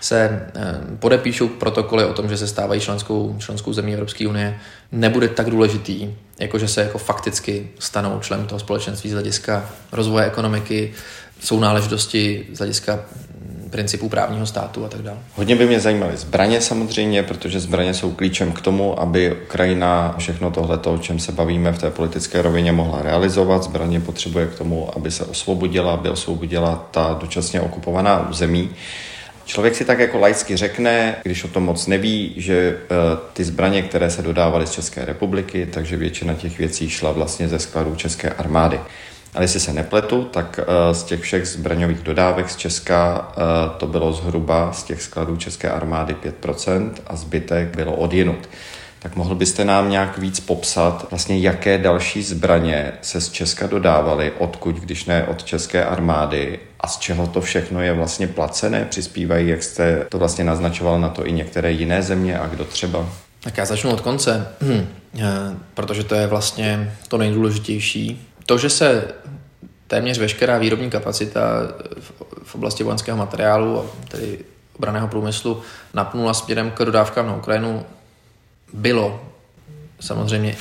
se 0.00 0.46
podepíšou 0.98 1.48
protokoly 1.48 2.04
o 2.04 2.14
tom, 2.14 2.28
že 2.28 2.36
se 2.36 2.46
stávají 2.46 2.80
členskou, 2.80 3.36
členskou 3.38 3.72
zemí 3.72 3.92
Evropské 3.92 4.28
unie, 4.28 4.60
nebude 4.92 5.28
tak 5.28 5.50
důležitý, 5.50 6.14
jako 6.38 6.58
že 6.58 6.68
se 6.68 6.80
jako 6.80 6.98
fakticky 6.98 7.70
stanou 7.78 8.20
členem 8.20 8.46
toho 8.46 8.58
společenství 8.58 9.10
z 9.10 9.12
hlediska 9.12 9.70
rozvoje 9.92 10.26
ekonomiky, 10.26 10.94
jsou 11.40 11.60
náležitosti 11.60 12.46
z 12.52 12.58
hlediska 12.58 13.04
principů 13.70 14.08
právního 14.08 14.46
státu 14.46 14.84
a 14.84 14.88
tak 14.88 15.02
dále. 15.02 15.18
Hodně 15.34 15.56
by 15.56 15.66
mě 15.66 15.80
zajímaly 15.80 16.16
zbraně 16.16 16.60
samozřejmě, 16.60 17.22
protože 17.22 17.60
zbraně 17.60 17.94
jsou 17.94 18.10
klíčem 18.10 18.52
k 18.52 18.60
tomu, 18.60 19.00
aby 19.00 19.36
Ukrajina 19.44 20.14
všechno 20.18 20.50
tohle, 20.50 20.78
o 20.78 20.98
čem 20.98 21.18
se 21.18 21.32
bavíme 21.32 21.72
v 21.72 21.78
té 21.78 21.90
politické 21.90 22.42
rovině, 22.42 22.72
mohla 22.72 23.02
realizovat. 23.02 23.62
Zbraně 23.62 24.00
potřebuje 24.00 24.46
k 24.46 24.58
tomu, 24.58 24.96
aby 24.96 25.10
se 25.10 25.24
osvobodila, 25.24 25.92
aby 25.92 26.08
osvobodila 26.08 26.88
ta 26.90 27.16
dočasně 27.20 27.60
okupovaná 27.60 28.28
území. 28.28 28.70
Člověk 29.44 29.74
si 29.74 29.84
tak 29.84 29.98
jako 29.98 30.18
laicky 30.18 30.56
řekne, 30.56 31.16
když 31.22 31.44
o 31.44 31.48
tom 31.48 31.64
moc 31.64 31.86
neví, 31.86 32.32
že 32.36 32.54
eh, 32.54 32.86
ty 33.32 33.44
zbraně, 33.44 33.82
které 33.82 34.10
se 34.10 34.22
dodávaly 34.22 34.66
z 34.66 34.70
České 34.70 35.04
republiky, 35.04 35.68
takže 35.72 35.96
většina 35.96 36.34
těch 36.34 36.58
věcí 36.58 36.90
šla 36.90 37.12
vlastně 37.12 37.48
ze 37.48 37.58
skladů 37.58 37.94
České 37.94 38.30
armády. 38.30 38.80
Ale 39.34 39.44
jestli 39.44 39.60
se 39.60 39.72
nepletu, 39.72 40.24
tak 40.24 40.60
eh, 40.62 40.94
z 40.94 41.02
těch 41.02 41.20
všech 41.20 41.48
zbraňových 41.48 42.02
dodávek 42.02 42.50
z 42.50 42.56
Česka 42.56 43.32
eh, 43.32 43.40
to 43.78 43.86
bylo 43.86 44.12
zhruba 44.12 44.72
z 44.72 44.82
těch 44.82 45.02
skladů 45.02 45.36
České 45.36 45.70
armády 45.70 46.16
5% 46.42 46.90
a 47.06 47.16
zbytek 47.16 47.76
bylo 47.76 47.92
odjinut. 47.92 48.48
Tak 48.98 49.16
mohl 49.16 49.34
byste 49.34 49.64
nám 49.64 49.90
nějak 49.90 50.18
víc 50.18 50.40
popsat, 50.40 51.06
vlastně 51.10 51.38
jaké 51.38 51.78
další 51.78 52.22
zbraně 52.22 52.92
se 53.02 53.20
z 53.20 53.30
Česka 53.30 53.66
dodávaly, 53.66 54.32
odkud, 54.38 54.76
když 54.76 55.04
ne 55.04 55.24
od 55.24 55.44
České 55.44 55.84
armády 55.84 56.58
a 56.80 56.88
z 56.88 56.98
čeho 56.98 57.26
to 57.26 57.40
všechno 57.40 57.82
je 57.82 57.92
vlastně 57.92 58.26
placené, 58.26 58.84
přispívají, 58.84 59.48
jak 59.48 59.62
jste 59.62 60.06
to 60.08 60.18
vlastně 60.18 60.44
naznačoval 60.44 61.00
na 61.00 61.08
to 61.08 61.26
i 61.26 61.32
některé 61.32 61.72
jiné 61.72 62.02
země 62.02 62.38
a 62.38 62.46
kdo 62.46 62.64
třeba? 62.64 63.08
Tak 63.40 63.58
já 63.58 63.64
začnu 63.64 63.90
od 63.90 64.00
konce, 64.00 64.48
eh, 65.18 65.22
protože 65.74 66.04
to 66.04 66.14
je 66.14 66.26
vlastně 66.26 66.94
to 67.08 67.18
nejdůležitější. 67.18 68.28
To, 68.48 68.58
že 68.58 68.70
se 68.70 69.04
téměř 69.86 70.18
veškerá 70.18 70.58
výrobní 70.58 70.90
kapacita 70.90 71.40
v 72.42 72.54
oblasti 72.54 72.84
vojenského 72.84 73.18
materiálu, 73.18 73.90
tedy 74.08 74.38
obraného 74.76 75.08
průmyslu, 75.08 75.62
napnula 75.94 76.34
směrem 76.34 76.70
k 76.70 76.78
dodávkám 76.78 77.26
na 77.26 77.36
Ukrajinu, 77.36 77.86
bylo 78.72 79.20
samozřejmě 80.00 80.56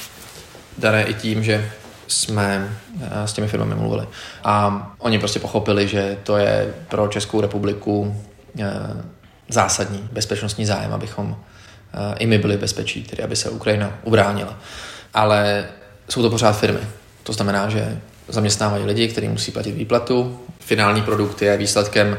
dané 0.77 1.03
i 1.03 1.13
tím, 1.13 1.44
že 1.44 1.72
jsme 2.08 2.77
eh, 3.01 3.27
s 3.27 3.34
těmi 3.34 3.48
firmami 3.48 3.75
mluvili. 3.75 4.08
A 4.44 4.88
oni 5.00 5.20
prostě 5.20 5.39
pochopili, 5.39 5.88
že 5.88 6.17
to 6.24 6.38
je 6.38 6.74
pro 6.88 7.08
Českou 7.08 7.41
republiku 7.41 8.24
eh, 8.60 8.65
zásadní 9.50 10.10
bezpečnostní 10.12 10.65
zájem, 10.65 10.94
abychom 10.94 11.38
eh, 11.94 12.15
i 12.20 12.25
my 12.25 12.38
byli 12.38 12.58
bezpečí, 12.58 13.03
tedy 13.03 13.24
aby 13.24 13.36
se 13.36 13.50
Ukrajina 13.50 14.00
ubránila. 14.03 14.58
Ale 15.13 15.67
jsou 16.10 16.22
to 16.22 16.29
pořád 16.29 16.60
firmy. 16.60 16.79
To 17.27 17.34
znamená, 17.34 17.69
že 17.69 18.00
zaměstnávají 18.27 18.86
lidi, 18.86 19.07
kteří 19.07 19.27
musí 19.27 19.51
platit 19.51 19.72
výplatu. 19.72 20.39
Finální 20.60 21.01
produkt 21.01 21.41
je 21.41 21.57
výsledkem 21.57 22.17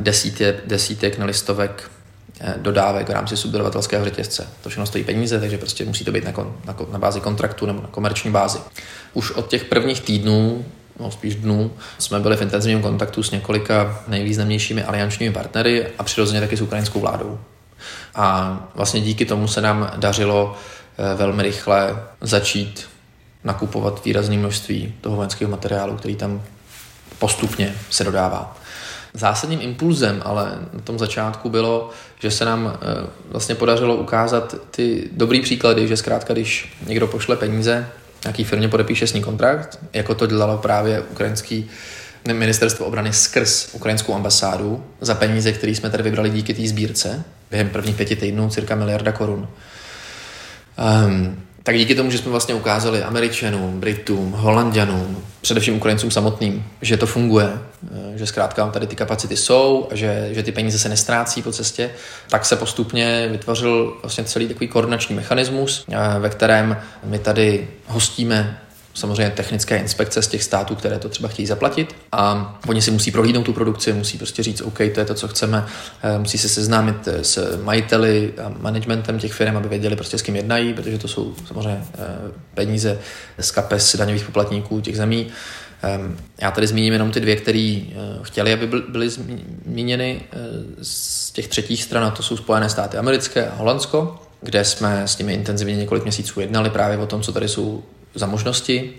desítek, 0.00 0.56
desítek 0.66 1.18
na 1.18 1.26
listovek 1.26 1.90
Eh, 2.44 2.54
dodávek 2.56 3.08
v 3.08 3.12
rámci 3.12 3.36
subdodavatelského 3.36 4.04
řetězce. 4.04 4.48
To 4.62 4.68
všechno 4.68 4.86
stojí 4.86 5.04
peníze, 5.04 5.40
takže 5.40 5.58
prostě 5.58 5.84
musí 5.84 6.04
to 6.04 6.12
být 6.12 6.24
na, 6.24 6.32
kon, 6.32 6.56
na, 6.64 6.76
na 6.92 6.98
bázi 6.98 7.20
kontraktu 7.20 7.66
nebo 7.66 7.82
na 7.82 7.88
komerční 7.88 8.30
bázi. 8.30 8.58
Už 9.12 9.30
od 9.30 9.48
těch 9.48 9.64
prvních 9.64 10.00
týdnů 10.00 10.64
no 11.00 11.10
spíš 11.10 11.34
dnů, 11.34 11.72
jsme 11.98 12.20
byli 12.20 12.36
v 12.36 12.42
intenzivním 12.42 12.82
kontaktu 12.82 13.22
s 13.22 13.30
několika 13.30 14.02
nejvýznamnějšími 14.08 14.84
aliančními 14.84 15.32
partnery 15.32 15.86
a 15.98 16.02
přirozeně 16.02 16.40
taky 16.40 16.56
s 16.56 16.60
ukrajinskou 16.60 17.00
vládou. 17.00 17.38
A 18.14 18.58
vlastně 18.74 19.00
díky 19.00 19.24
tomu 19.24 19.48
se 19.48 19.60
nám 19.60 19.92
dařilo 19.96 20.56
eh, 20.98 21.16
velmi 21.16 21.42
rychle 21.42 22.02
začít 22.20 22.88
nakupovat 23.44 24.04
výrazné 24.04 24.36
množství 24.36 24.94
toho 25.00 25.16
vojenského 25.16 25.50
materiálu, 25.50 25.96
který 25.96 26.16
tam 26.16 26.42
postupně 27.18 27.74
se 27.90 28.04
dodává. 28.04 28.56
Zásadním 29.14 29.60
impulzem 29.60 30.22
ale 30.24 30.58
na 30.72 30.80
tom 30.80 30.98
začátku 30.98 31.50
bylo, 31.50 31.90
že 32.20 32.30
se 32.30 32.44
nám 32.44 32.72
eh, 32.74 33.06
vlastně 33.30 33.54
podařilo 33.54 33.96
ukázat 33.96 34.54
ty 34.70 35.08
dobrý 35.12 35.40
příklady, 35.40 35.88
že 35.88 35.96
zkrátka, 35.96 36.32
když 36.32 36.78
někdo 36.86 37.06
pošle 37.06 37.36
peníze, 37.36 37.88
nějaký 38.24 38.44
firmě 38.44 38.68
podepíše 38.68 39.06
s 39.06 39.12
ní 39.12 39.22
kontrakt, 39.22 39.78
jako 39.92 40.14
to 40.14 40.26
dělalo 40.26 40.58
právě 40.58 41.00
ukrajinský 41.00 41.70
ministerstvo 42.32 42.86
obrany 42.86 43.12
skrz 43.12 43.74
ukrajinskou 43.74 44.14
ambasádu 44.14 44.84
za 45.00 45.14
peníze, 45.14 45.52
které 45.52 45.72
jsme 45.72 45.90
tady 45.90 46.02
vybrali 46.02 46.30
díky 46.30 46.54
té 46.54 46.68
sbírce 46.68 47.24
během 47.50 47.68
prvních 47.68 47.96
pěti 47.96 48.16
týdnů, 48.16 48.50
cirka 48.50 48.74
miliarda 48.74 49.12
korun. 49.12 49.48
Um, 51.06 51.42
tak 51.62 51.78
díky 51.78 51.94
tomu, 51.94 52.10
že 52.10 52.18
jsme 52.18 52.30
vlastně 52.30 52.54
ukázali 52.54 53.02
Američanům, 53.02 53.80
Britům, 53.80 54.32
Holandianům, 54.32 55.24
především 55.40 55.76
Ukrajincům 55.76 56.10
samotným, 56.10 56.64
že 56.82 56.96
to 56.96 57.06
funguje, 57.06 57.52
eh, 57.52 58.18
že 58.18 58.26
zkrátka 58.26 58.66
tady 58.66 58.86
ty 58.86 58.96
kapacity 58.96 59.36
jsou, 59.36 59.88
že, 59.92 60.28
že 60.32 60.42
ty 60.42 60.52
peníze 60.52 60.78
se 60.78 60.88
nestrácí 60.88 61.42
po 61.42 61.52
cestě, 61.52 61.90
tak 62.28 62.44
se 62.44 62.56
postupně 62.56 63.28
vytvořil 63.32 63.96
vlastně 64.02 64.24
celý 64.24 64.48
takový 64.48 64.68
koordinační 64.68 65.14
mechanismus, 65.14 65.84
eh, 65.88 66.18
ve 66.18 66.28
kterém 66.28 66.76
my 67.04 67.18
tady 67.18 67.68
hostíme 67.86 68.58
samozřejmě 68.94 69.30
technické 69.30 69.76
inspekce 69.76 70.22
z 70.22 70.28
těch 70.28 70.42
států, 70.42 70.74
které 70.74 70.98
to 70.98 71.08
třeba 71.08 71.28
chtějí 71.28 71.46
zaplatit 71.46 71.96
a 72.12 72.58
oni 72.68 72.82
si 72.82 72.90
musí 72.90 73.10
prohlídnout 73.10 73.44
tu 73.44 73.52
produkci, 73.52 73.92
musí 73.92 74.18
prostě 74.18 74.42
říct, 74.42 74.60
OK, 74.60 74.78
to 74.94 75.00
je 75.00 75.04
to, 75.04 75.14
co 75.14 75.28
chceme, 75.28 75.66
eh, 76.02 76.18
musí 76.18 76.38
se 76.38 76.48
seznámit 76.48 77.08
eh, 77.08 77.24
s 77.24 77.62
majiteli 77.62 78.34
a 78.44 78.52
managementem 78.58 79.18
těch 79.18 79.32
firm, 79.32 79.56
aby 79.56 79.68
věděli 79.68 79.96
prostě 79.96 80.18
s 80.18 80.22
kým 80.22 80.36
jednají, 80.36 80.74
protože 80.74 80.98
to 80.98 81.08
jsou 81.08 81.34
samozřejmě 81.46 81.84
eh, 81.94 82.06
peníze 82.54 82.98
z 83.38 83.50
kapes 83.50 83.96
daňových 83.96 84.24
poplatníků 84.24 84.80
těch 84.80 84.96
zemí. 84.96 85.26
Ehm, 85.82 86.16
já 86.40 86.50
tady 86.50 86.66
zmíním 86.66 86.92
jenom 86.92 87.10
ty 87.10 87.20
dvě, 87.20 87.36
které 87.36 87.80
chtěli, 88.22 88.52
aby 88.52 88.66
byly 88.66 89.10
zmíněny 89.10 90.20
z 90.82 91.30
těch 91.30 91.48
třetích 91.48 91.82
stran, 91.82 92.04
a 92.04 92.10
to 92.10 92.22
jsou 92.22 92.36
Spojené 92.36 92.68
státy 92.68 92.96
americké 92.96 93.46
a 93.46 93.54
Holandsko, 93.54 94.22
kde 94.42 94.64
jsme 94.64 95.02
s 95.08 95.18
nimi 95.18 95.34
intenzivně 95.34 95.76
několik 95.76 96.02
měsíců 96.02 96.40
jednali 96.40 96.70
právě 96.70 96.98
o 96.98 97.06
tom, 97.06 97.22
co 97.22 97.32
tady 97.32 97.48
jsou 97.48 97.82
za 98.14 98.26
možnosti. 98.26 98.92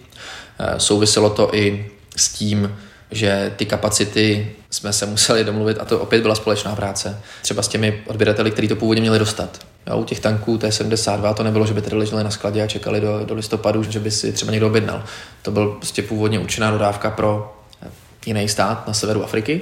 Eh, 0.60 0.80
souviselo 0.80 1.30
to 1.30 1.56
i 1.56 1.92
s 2.16 2.30
tím, 2.34 2.76
že 3.12 3.54
ty 3.56 3.66
kapacity 3.66 4.52
jsme 4.70 4.94
se 4.94 5.06
museli 5.06 5.44
domluvit 5.44 5.78
a 5.80 5.86
to 5.86 6.00
opět 6.00 6.22
byla 6.22 6.36
společná 6.36 6.76
práce. 6.76 7.22
Třeba 7.42 7.62
s 7.62 7.68
těmi 7.68 8.04
odběrateli, 8.08 8.52
kteří 8.52 8.68
to 8.68 8.76
původně 8.76 9.02
měli 9.02 9.20
dostat. 9.20 9.60
Jo, 9.88 9.98
u 9.98 10.04
těch 10.04 10.20
tanků 10.20 10.58
T-72 10.58 11.34
to 11.34 11.44
nebylo, 11.44 11.66
že 11.66 11.74
by 11.74 11.82
tady 11.82 11.96
leželi 11.96 12.24
na 12.24 12.32
skladě 12.32 12.64
a 12.64 12.68
čekali 12.68 13.02
do, 13.02 13.26
do 13.26 13.36
listopadu, 13.36 13.84
že 13.84 14.00
by 14.00 14.12
si 14.12 14.34
třeba 14.34 14.52
někdo 14.52 14.68
objednal. 14.68 15.04
To 15.42 15.52
byl 15.52 15.68
prostě 15.72 16.02
původně 16.02 16.40
určená 16.40 16.72
dodávka 16.72 17.10
pro 17.10 17.58
jiný 18.26 18.50
stát 18.50 18.88
na 18.88 18.94
severu 18.94 19.24
Afriky 19.24 19.62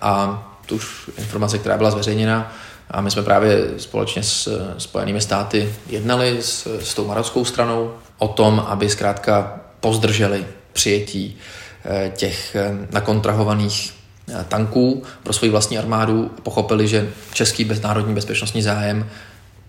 a 0.00 0.44
tu 0.66 0.74
už 0.74 1.10
informace, 1.18 1.58
která 1.58 1.76
byla 1.76 1.90
zveřejněna, 1.90 2.52
a 2.90 3.00
my 3.00 3.10
jsme 3.10 3.22
právě 3.22 3.64
společně 3.76 4.22
s 4.22 4.72
Spojenými 4.78 5.20
státy 5.20 5.72
jednali 5.90 6.38
s, 6.40 6.78
s 6.80 6.94
tou 6.94 7.06
marockou 7.06 7.44
stranou 7.44 7.94
o 8.18 8.28
tom, 8.28 8.64
aby 8.68 8.90
zkrátka 8.90 9.60
pozdrželi 9.80 10.46
přijetí 10.72 11.36
eh, 11.84 12.12
těch 12.16 12.56
eh, 12.56 12.86
nakontrahovaných 12.92 13.94
eh, 14.28 14.44
tanků 14.48 15.02
pro 15.22 15.32
svoji 15.32 15.50
vlastní 15.50 15.78
armádu. 15.78 16.30
Pochopili, 16.42 16.88
že 16.88 17.10
český 17.32 17.70
národní 17.82 18.14
bezpečnostní 18.14 18.62
zájem 18.62 19.10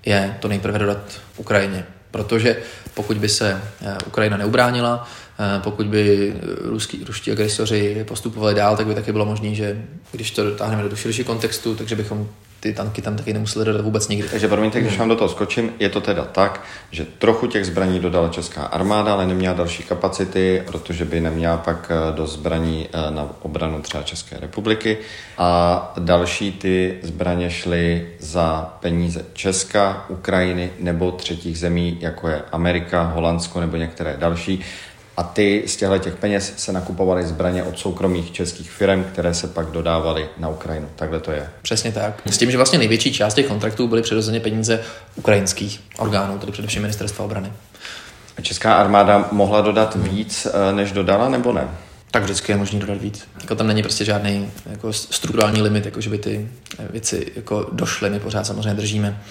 je 0.06 0.38
to 0.40 0.48
nejprve 0.48 0.80
dodat 0.80 0.98
Ukrajině. 1.38 1.86
Protože 2.12 2.58
pokud 2.94 3.18
by 3.18 3.30
se 3.30 3.62
Ukrajina 4.08 4.38
neubránila, 4.38 5.08
pokud 5.64 5.86
by 5.86 6.34
ruský, 6.62 7.04
ruští 7.04 7.32
agresoři 7.32 8.06
postupovali 8.08 8.56
dál, 8.56 8.78
tak 8.78 8.88
by 8.88 8.96
taky 8.96 9.12
bylo 9.12 9.26
možné, 9.26 9.56
že 9.56 9.82
když 10.12 10.32
to 10.32 10.44
dotáhneme 10.44 10.90
do 10.90 10.96
širšího 10.96 11.26
kontextu, 11.26 11.76
takže 11.76 11.96
bychom 11.96 12.28
ty 12.60 12.74
tanky 12.74 13.02
tam 13.02 13.16
taky 13.16 13.34
nemuseli 13.34 13.66
dodat 13.66 13.82
vůbec 13.82 14.08
nikdy. 14.08 14.30
Takže 14.30 14.48
promiňte, 14.48 14.82
když 14.82 14.98
vám 14.98 15.10
do 15.10 15.16
toho 15.16 15.30
skočím, 15.30 15.74
je 15.80 15.90
to 15.90 16.02
teda 16.02 16.26
tak, 16.26 16.62
že 16.92 17.06
trochu 17.06 17.48
těch 17.48 17.66
zbraní 17.66 18.00
dodala 18.00 18.30
česká 18.30 18.64
armáda, 18.64 19.14
ale 19.14 19.28
neměla 19.28 19.54
další 19.54 19.84
kapacity, 19.84 20.64
protože 20.66 21.06
by 21.06 21.20
neměla 21.20 21.58
pak 21.58 21.92
eh, 21.92 22.16
do 22.16 22.28
zbraní 22.28 22.88
eh, 22.94 23.12
na 23.12 23.30
obranu 23.42 23.82
třeba 23.82 24.04
České 24.04 24.38
republiky. 24.40 24.98
A 25.38 25.94
další 26.00 26.52
ty 26.52 27.00
zbraně 27.04 27.50
šly 27.50 28.08
za 28.20 28.78
peníze 28.80 29.26
Česka, 29.34 30.06
Ukrajiny 30.10 30.72
nebo 30.80 31.12
třetích 31.12 31.60
zemí, 31.60 31.98
jako 32.02 32.28
je 32.28 32.42
Amerika, 32.52 33.04
Holandsko 33.04 33.60
nebo 33.60 33.78
některé 33.78 34.16
další 34.20 34.62
a 35.20 35.24
ty 35.24 35.64
z 35.68 35.76
těchto 35.76 35.98
těch 35.98 36.16
peněz 36.16 36.54
se 36.58 36.72
nakupovaly 36.72 37.26
zbraně 37.26 37.64
od 37.64 37.80
soukromých 37.80 38.32
českých 38.32 38.72
firm, 38.72 39.04
které 39.04 39.34
se 39.34 39.48
pak 39.48 39.72
dodávaly 39.72 40.30
na 40.38 40.50
Ukrajinu. 40.50 40.88
Takhle 40.96 41.20
to 41.20 41.32
je. 41.32 41.50
Přesně 41.62 41.92
tak. 41.92 42.22
S 42.26 42.38
tím, 42.38 42.52
že 42.52 42.58
vlastně 42.58 42.80
největší 42.80 43.14
část 43.14 43.34
těch 43.34 43.48
kontraktů 43.48 43.88
byly 43.88 44.02
přirozeně 44.02 44.40
peníze 44.40 44.82
ukrajinských 45.16 45.82
orgánů, 45.98 46.40
tedy 46.40 46.52
především 46.52 46.82
ministerstva 46.82 47.26
obrany. 47.26 47.52
Česká 48.42 48.74
armáda 48.74 49.28
mohla 49.32 49.62
dodat 49.62 49.96
víc, 49.96 50.48
eh, 50.48 50.74
než 50.74 50.92
dodala, 50.92 51.30
nebo 51.30 51.54
ne? 51.54 51.68
Tak 52.12 52.24
vždycky 52.24 52.52
je 52.52 52.58
možný 52.58 52.80
dodat 52.80 53.02
víc. 53.02 53.28
Jako 53.42 53.56
tam 53.56 53.68
není 53.68 53.82
prostě 53.82 54.06
žádný 54.06 54.52
jako 54.70 54.94
strukturální 54.94 55.62
limit, 55.62 55.86
jako 55.86 56.02
že 56.02 56.10
by 56.10 56.18
ty 56.18 56.50
věci 56.90 57.32
jako 57.36 57.70
došly. 57.72 58.10
My 58.10 58.20
pořád 58.20 58.44
samozřejmě 58.44 58.74
držíme 58.74 59.22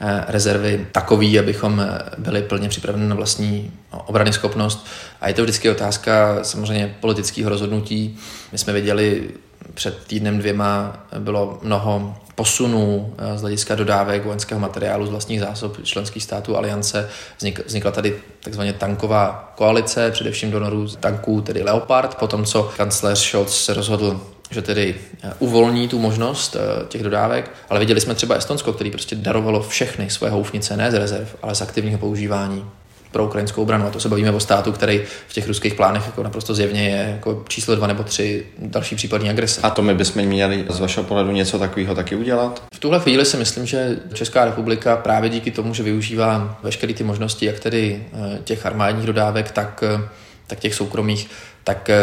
eh, 0.00 0.24
rezervy 0.28 0.86
takový, 0.92 1.38
abychom 1.38 1.80
eh, 1.80 1.98
byli 2.18 2.42
plně 2.42 2.68
připraveni 2.68 3.08
na 3.08 3.14
vlastní 3.14 3.72
obrany 3.90 4.32
schopnost. 4.32 4.86
A 5.20 5.28
je 5.28 5.34
to 5.34 5.42
vždycky 5.42 5.70
otázka 5.70 6.38
samozřejmě 6.42 6.96
politického 7.00 7.50
rozhodnutí. 7.50 8.18
My 8.52 8.58
jsme 8.58 8.72
viděli 8.72 9.30
před 9.74 10.06
týdnem 10.06 10.38
dvěma 10.38 11.06
bylo 11.18 11.58
mnoho 11.62 12.16
posunů 12.34 13.14
eh, 13.18 13.38
z 13.38 13.40
hlediska 13.40 13.74
dodávek 13.74 14.24
vojenského 14.24 14.60
materiálu 14.60 15.06
z 15.06 15.10
vlastních 15.10 15.40
zásob 15.40 15.84
členských 15.84 16.22
států 16.22 16.56
aliance. 16.56 17.08
Vznik, 17.38 17.66
vznikla 17.66 17.90
tady 17.90 18.16
takzvaně 18.40 18.72
tanková 18.72 19.52
koalice, 19.56 20.10
především 20.10 20.50
donorů 20.50 20.88
tanků, 20.88 21.40
tedy 21.40 21.62
Leopard, 21.62 22.14
potom 22.14 22.44
co 22.44 22.72
kancléř 22.76 23.18
Scholz 23.18 23.64
se 23.64 23.74
rozhodl 23.74 24.20
že 24.50 24.62
tedy 24.62 24.94
eh, 25.22 25.32
uvolní 25.38 25.88
tu 25.88 25.98
možnost 25.98 26.56
eh, 26.56 26.86
těch 26.88 27.02
dodávek, 27.02 27.50
ale 27.70 27.80
viděli 27.80 28.00
jsme 28.00 28.14
třeba 28.14 28.34
Estonsko, 28.34 28.72
který 28.72 28.90
prostě 28.90 29.16
darovalo 29.16 29.62
všechny 29.62 30.10
své 30.10 30.30
houfnice, 30.30 30.76
ne 30.76 30.90
z 30.90 30.94
rezerv, 30.94 31.28
ale 31.42 31.54
z 31.54 31.62
aktivního 31.62 31.98
používání 31.98 32.64
pro 33.16 33.24
ukrajinskou 33.24 33.62
obranu. 33.62 33.86
A 33.86 33.90
to 33.90 34.00
se 34.00 34.08
bavíme 34.08 34.30
o 34.30 34.40
státu, 34.40 34.72
který 34.72 35.02
v 35.28 35.32
těch 35.32 35.46
ruských 35.48 35.74
plánech 35.74 36.06
jako 36.06 36.22
naprosto 36.22 36.54
zjevně 36.54 36.88
je 36.88 37.08
jako 37.10 37.44
číslo 37.48 37.74
dva 37.74 37.86
nebo 37.86 38.02
tři 38.02 38.46
další 38.58 38.96
případní 38.96 39.30
agrese. 39.30 39.60
A 39.60 39.70
to 39.70 39.82
my 39.82 39.94
bychom 39.94 40.22
měli 40.22 40.64
z 40.68 40.80
vašeho 40.80 41.04
pohledu 41.04 41.32
něco 41.32 41.58
takového 41.58 41.94
taky 41.94 42.14
udělat? 42.14 42.62
V 42.74 42.78
tuhle 42.78 43.00
chvíli 43.00 43.24
si 43.24 43.36
myslím, 43.36 43.66
že 43.66 43.96
Česká 44.14 44.44
republika 44.44 44.96
právě 44.96 45.30
díky 45.30 45.50
tomu, 45.50 45.74
že 45.74 45.82
využívá 45.82 46.58
veškeré 46.62 46.94
ty 46.94 47.04
možnosti, 47.04 47.46
jak 47.46 47.60
tedy 47.60 48.04
eh, 48.12 48.38
těch 48.44 48.66
armádních 48.66 49.06
dodávek, 49.06 49.50
tak, 49.50 49.84
eh, 49.86 50.08
tak 50.46 50.58
těch 50.58 50.74
soukromých, 50.74 51.30
tak 51.64 51.90
eh, 51.90 51.96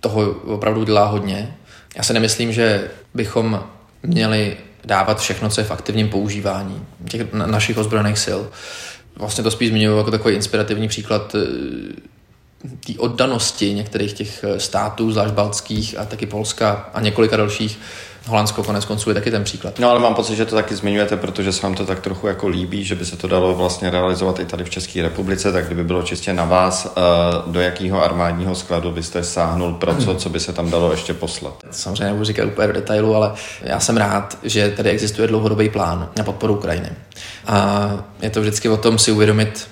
toho 0.00 0.30
opravdu 0.30 0.84
dělá 0.84 1.06
hodně. 1.06 1.54
Já 1.96 2.02
si 2.02 2.12
nemyslím, 2.12 2.52
že 2.52 2.90
bychom 3.14 3.64
měli 4.02 4.56
dávat 4.84 5.20
všechno, 5.20 5.48
co 5.48 5.60
je 5.60 5.64
v 5.64 5.70
aktivním 5.70 6.08
používání 6.08 6.86
těch 7.08 7.32
našich 7.32 7.78
ozbrojených 7.78 8.18
sil 8.26 8.40
vlastně 9.18 9.44
to 9.44 9.50
spíš 9.50 9.68
zmiňuji 9.68 9.98
jako 9.98 10.10
takový 10.10 10.34
inspirativní 10.34 10.88
příklad 10.88 11.34
eh, 11.34 12.68
té 12.86 12.98
oddanosti 12.98 13.74
některých 13.74 14.12
těch 14.12 14.44
eh, 14.44 14.60
států, 14.60 15.12
zvlášť 15.12 15.34
baltských 15.34 15.98
a 15.98 16.04
taky 16.04 16.26
Polska 16.26 16.90
a 16.94 17.00
několika 17.00 17.36
dalších. 17.36 17.78
Holandsko 18.28 18.62
konec 18.62 18.84
konců 18.84 19.10
je 19.10 19.14
taky 19.14 19.30
ten 19.30 19.44
příklad. 19.44 19.78
No 19.78 19.90
ale 19.90 20.00
mám 20.00 20.14
pocit, 20.14 20.36
že 20.36 20.44
to 20.44 20.54
taky 20.54 20.74
zmiňujete, 20.74 21.16
protože 21.16 21.52
se 21.52 21.62
vám 21.62 21.74
to 21.74 21.86
tak 21.86 22.00
trochu 22.00 22.26
jako 22.26 22.48
líbí, 22.48 22.84
že 22.84 22.94
by 22.94 23.04
se 23.04 23.16
to 23.16 23.28
dalo 23.28 23.54
vlastně 23.54 23.90
realizovat 23.90 24.40
i 24.40 24.44
tady 24.44 24.64
v 24.64 24.70
České 24.70 25.02
republice, 25.02 25.52
tak 25.52 25.66
kdyby 25.66 25.84
bylo 25.84 26.02
čistě 26.02 26.32
na 26.32 26.44
vás, 26.44 26.86
eh, 26.86 27.00
do 27.46 27.60
jakého 27.60 28.04
armádního 28.04 28.54
skladu 28.54 28.90
byste 28.90 29.24
sáhnul 29.24 29.74
pro 29.74 29.94
co, 29.94 30.14
co 30.14 30.28
by 30.28 30.40
se 30.40 30.52
tam 30.52 30.70
dalo 30.70 30.90
ještě 30.90 31.14
poslat? 31.14 31.62
Samozřejmě 31.70 32.04
nebudu 32.04 32.24
říkat 32.24 32.44
úplně 32.44 32.66
do 32.66 32.72
detailu, 32.72 33.14
ale 33.14 33.32
já 33.62 33.80
jsem 33.80 33.96
rád, 33.96 34.38
že 34.42 34.70
tady 34.76 34.90
existuje 34.90 35.28
dlouhodobý 35.28 35.68
plán 35.68 36.08
na 36.16 36.24
podporu 36.24 36.54
Ukrajiny. 36.54 36.90
A 37.46 37.90
je 38.22 38.30
to 38.30 38.40
vždycky 38.40 38.68
o 38.68 38.76
tom 38.76 38.98
si 38.98 39.12
uvědomit 39.12 39.68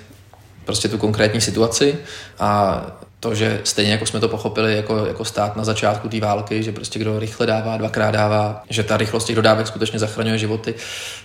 prostě 0.67 0.87
tu 0.87 0.97
konkrétní 0.97 1.41
situaci 1.41 1.97
a 2.39 2.81
to, 3.19 3.35
že 3.35 3.61
stejně 3.63 3.91
jako 3.91 4.05
jsme 4.05 4.19
to 4.19 4.29
pochopili 4.29 4.75
jako, 4.75 5.05
jako 5.05 5.25
stát 5.25 5.55
na 5.55 5.63
začátku 5.63 6.09
té 6.09 6.19
války, 6.19 6.63
že 6.63 6.71
prostě 6.71 6.99
kdo 6.99 7.19
rychle 7.19 7.45
dává, 7.45 7.77
dvakrát 7.77 8.11
dává, 8.11 8.63
že 8.69 8.83
ta 8.83 8.97
rychlost 8.97 9.25
těch 9.25 9.35
dodávek 9.35 9.67
skutečně 9.67 9.99
zachraňuje 9.99 10.37
životy, 10.37 10.75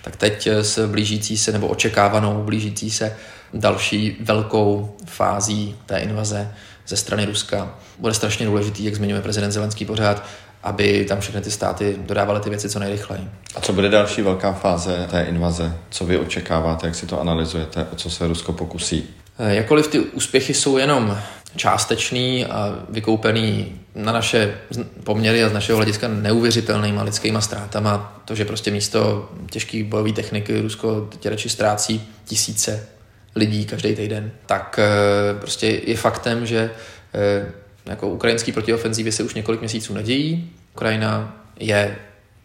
tak 0.01 0.15
teď 0.15 0.47
s 0.47 0.87
blížící 0.87 1.37
se 1.37 1.51
nebo 1.51 1.67
očekávanou 1.67 2.43
blížící 2.43 2.91
se 2.91 3.15
další 3.53 4.17
velkou 4.19 4.95
fází 5.05 5.75
té 5.85 5.99
invaze 5.99 6.51
ze 6.87 6.97
strany 6.97 7.25
Ruska 7.25 7.73
bude 7.99 8.13
strašně 8.13 8.45
důležitý, 8.45 8.85
jak 8.85 8.95
zmiňuje 8.95 9.21
prezident 9.21 9.51
Zelenský 9.51 9.85
pořád, 9.85 10.23
aby 10.63 11.05
tam 11.05 11.19
všechny 11.19 11.41
ty 11.41 11.51
státy 11.51 11.95
dodávaly 11.99 12.39
ty 12.39 12.49
věci 12.49 12.69
co 12.69 12.79
nejrychleji. 12.79 13.29
A 13.55 13.61
co 13.61 13.73
bude 13.73 13.89
další 13.89 14.21
velká 14.21 14.53
fáze 14.53 15.07
té 15.11 15.23
invaze? 15.23 15.77
Co 15.89 16.05
vy 16.05 16.17
očekáváte, 16.17 16.87
jak 16.87 16.95
si 16.95 17.05
to 17.05 17.21
analyzujete, 17.21 17.87
o 17.93 17.95
co 17.95 18.09
se 18.09 18.27
Rusko 18.27 18.53
pokusí? 18.53 19.09
Eh, 19.39 19.55
jakkoliv 19.55 19.87
ty 19.87 19.99
úspěchy 19.99 20.53
jsou 20.53 20.77
jenom 20.77 21.19
částečný 21.55 22.45
a 22.45 22.85
vykoupený 22.89 23.79
na 23.95 24.11
naše 24.11 24.57
poměry 25.03 25.43
a 25.43 25.49
z 25.49 25.53
našeho 25.53 25.77
hlediska 25.77 26.07
neuvěřitelnýma 26.07 27.03
lidskýma 27.03 27.41
ztrátama, 27.41 28.21
to, 28.25 28.35
že 28.35 28.45
prostě 28.45 28.71
místo 28.71 29.29
těžké 29.49 29.83
bojové 29.83 30.11
techniky 30.11 30.61
Rusko 30.61 31.09
tě 31.19 31.29
radši 31.29 31.49
ztrácí 31.49 32.09
tisíce 32.25 32.87
lidí 33.35 33.65
každý 33.65 33.95
týden, 33.95 34.31
tak 34.45 34.79
eh, 34.79 35.39
prostě 35.39 35.81
je 35.85 35.97
faktem, 35.97 36.45
že 36.45 36.71
eh, 37.13 37.51
jako 37.85 38.09
ukrajinský 38.09 38.51
protiofenzívy 38.51 39.11
se 39.11 39.23
už 39.23 39.33
několik 39.33 39.59
měsíců 39.59 39.93
nedějí. 39.93 40.51
Ukrajina 40.75 41.43
je 41.59 41.95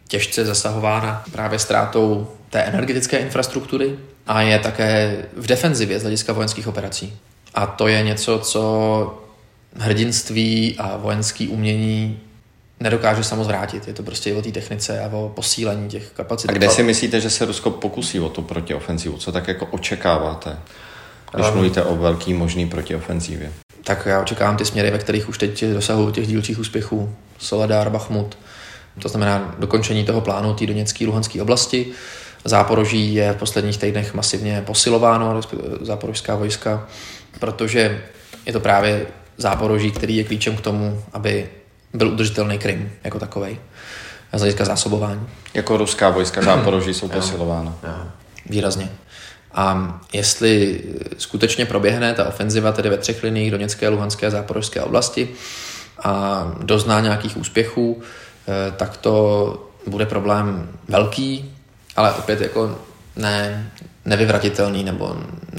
těžce 0.07 0.45
zasahována 0.45 1.23
právě 1.31 1.59
ztrátou 1.59 2.27
té 2.49 2.61
energetické 2.61 3.17
infrastruktury 3.17 3.97
a 4.29 4.41
je 4.41 4.59
také 4.59 5.17
v 5.33 5.47
defenzivě 5.47 5.99
z 5.99 6.01
hlediska 6.01 6.33
vojenských 6.33 6.67
operací. 6.67 7.13
A 7.53 7.65
to 7.65 7.87
je 7.87 8.03
něco, 8.03 8.39
co 8.39 9.23
hrdinství 9.75 10.75
a 10.77 10.97
vojenský 10.97 11.47
umění 11.47 12.19
nedokáže 12.79 13.23
samo 13.23 13.43
zvrátit. 13.43 13.87
Je 13.87 13.93
to 13.93 14.03
prostě 14.03 14.35
o 14.35 14.41
té 14.41 14.51
technice 14.51 15.03
a 15.03 15.09
o 15.13 15.29
posílení 15.29 15.89
těch 15.89 16.11
kapacit. 16.11 16.49
A 16.49 16.53
kde 16.53 16.69
si 16.69 16.83
myslíte, 16.83 17.21
že 17.21 17.29
se 17.29 17.45
Rusko 17.45 17.69
pokusí 17.69 18.19
o 18.19 18.29
tu 18.29 18.41
protiofenzivu? 18.41 19.17
Co 19.17 19.31
tak 19.31 19.47
jako 19.47 19.65
očekáváte, 19.65 20.57
když 21.35 21.47
um, 21.47 21.53
mluvíte 21.53 21.83
o 21.83 21.95
velký 21.95 22.33
možný 22.33 22.69
protiofenzivě? 22.69 23.51
Tak 23.83 24.05
já 24.05 24.21
očekávám 24.21 24.57
ty 24.57 24.65
směry, 24.65 24.91
ve 24.91 24.97
kterých 24.97 25.29
už 25.29 25.37
teď 25.37 25.65
dosahují 25.65 26.13
těch 26.13 26.27
dílčích 26.27 26.59
úspěchů. 26.59 27.15
Soledár, 27.37 27.89
Bachmut, 27.89 28.37
to 29.01 29.09
znamená 29.09 29.55
dokončení 29.59 30.05
toho 30.05 30.21
plánu 30.21 30.53
té 30.53 30.65
Doněcké 30.65 31.05
Luhanské 31.05 31.41
oblasti. 31.41 31.93
Záporoží 32.45 33.13
je 33.13 33.33
v 33.33 33.35
posledních 33.35 33.77
týdnech 33.77 34.13
masivně 34.13 34.63
posilováno, 34.65 35.41
záporožská 35.81 36.35
vojska 36.35 36.87
protože 37.39 38.01
je 38.45 38.53
to 38.53 38.59
právě 38.59 39.07
záporoží, 39.37 39.91
který 39.91 40.17
je 40.17 40.23
klíčem 40.23 40.55
k 40.55 40.61
tomu, 40.61 41.03
aby 41.13 41.49
byl 41.93 42.07
udržitelný 42.07 42.59
Krym 42.59 42.91
jako 43.03 43.19
takový. 43.19 43.59
Z 44.33 44.39
hlediska 44.39 44.65
zásobování. 44.65 45.27
Jako 45.53 45.77
ruská 45.77 46.09
vojska 46.09 46.41
záporoží 46.41 46.93
jsou 46.93 47.07
posilována. 47.09 47.75
Výrazně. 48.45 48.91
A 49.51 49.99
jestli 50.13 50.83
skutečně 51.17 51.65
proběhne 51.65 52.13
ta 52.13 52.27
ofenziva 52.27 52.71
tedy 52.71 52.89
ve 52.89 52.97
třech 52.97 53.23
liniích 53.23 53.51
Doněcké, 53.51 53.89
Luhanské 53.89 54.27
a 54.27 54.29
Záporožské 54.29 54.81
oblasti 54.81 55.29
a 56.03 56.43
dozná 56.61 56.99
nějakých 56.99 57.37
úspěchů, 57.37 58.01
eh, 58.47 58.71
tak 58.71 58.97
to 58.97 59.69
bude 59.87 60.05
problém 60.05 60.69
velký, 60.87 61.55
ale 61.99 62.13
opět 62.13 62.41
jako 62.41 62.79
ne, 63.15 63.71
nevyvratitelný, 64.05 64.83
nebo 64.83 65.17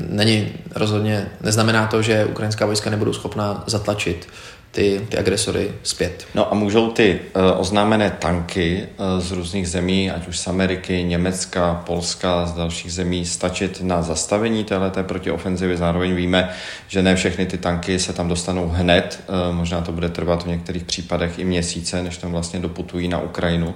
není 0.09 0.53
rozhodně, 0.74 1.26
neznamená 1.40 1.87
to, 1.87 2.03
že 2.03 2.24
ukrajinská 2.24 2.66
vojska 2.66 2.90
nebudou 2.90 3.12
schopná 3.12 3.64
zatlačit 3.66 4.29
ty, 4.70 5.07
ty 5.09 5.18
agresory 5.18 5.72
zpět. 5.83 6.26
No 6.35 6.53
a 6.53 6.55
můžou 6.55 6.90
ty 6.90 7.20
uh, 7.20 7.61
oznámené 7.61 8.11
tanky 8.11 8.87
uh, 8.96 9.20
z 9.20 9.33
různých 9.33 9.68
zemí, 9.68 10.11
ať 10.11 10.29
už 10.29 10.38
z 10.38 10.46
Ameriky, 10.46 11.05
Německa, 11.05 11.83
Polska, 11.87 12.46
z 12.46 12.53
dalších 12.53 12.92
zemí, 12.92 13.26
stačit 13.26 13.81
na 13.83 14.03
zastavení 14.03 14.64
této 14.64 15.03
protiofenzivy? 15.03 15.76
Zároveň 15.76 16.14
víme, 16.14 16.50
že 16.88 17.03
ne 17.03 17.16
všechny 17.16 17.46
ty 17.46 17.59
tanky 17.59 17.98
se 17.98 18.12
tam 18.12 18.29
dostanou 18.29 18.68
hned, 18.68 19.24
uh, 19.29 19.57
možná 19.57 19.81
to 19.81 19.92
bude 19.92 20.09
trvat 20.09 20.42
v 20.42 20.48
některých 20.48 20.85
případech 20.85 21.38
i 21.38 21.44
měsíce, 21.44 22.03
než 22.03 22.16
tam 22.16 22.33
vlastně 22.33 22.61
doputují 22.61 23.09
na 23.09 23.18
Ukrajinu 23.18 23.74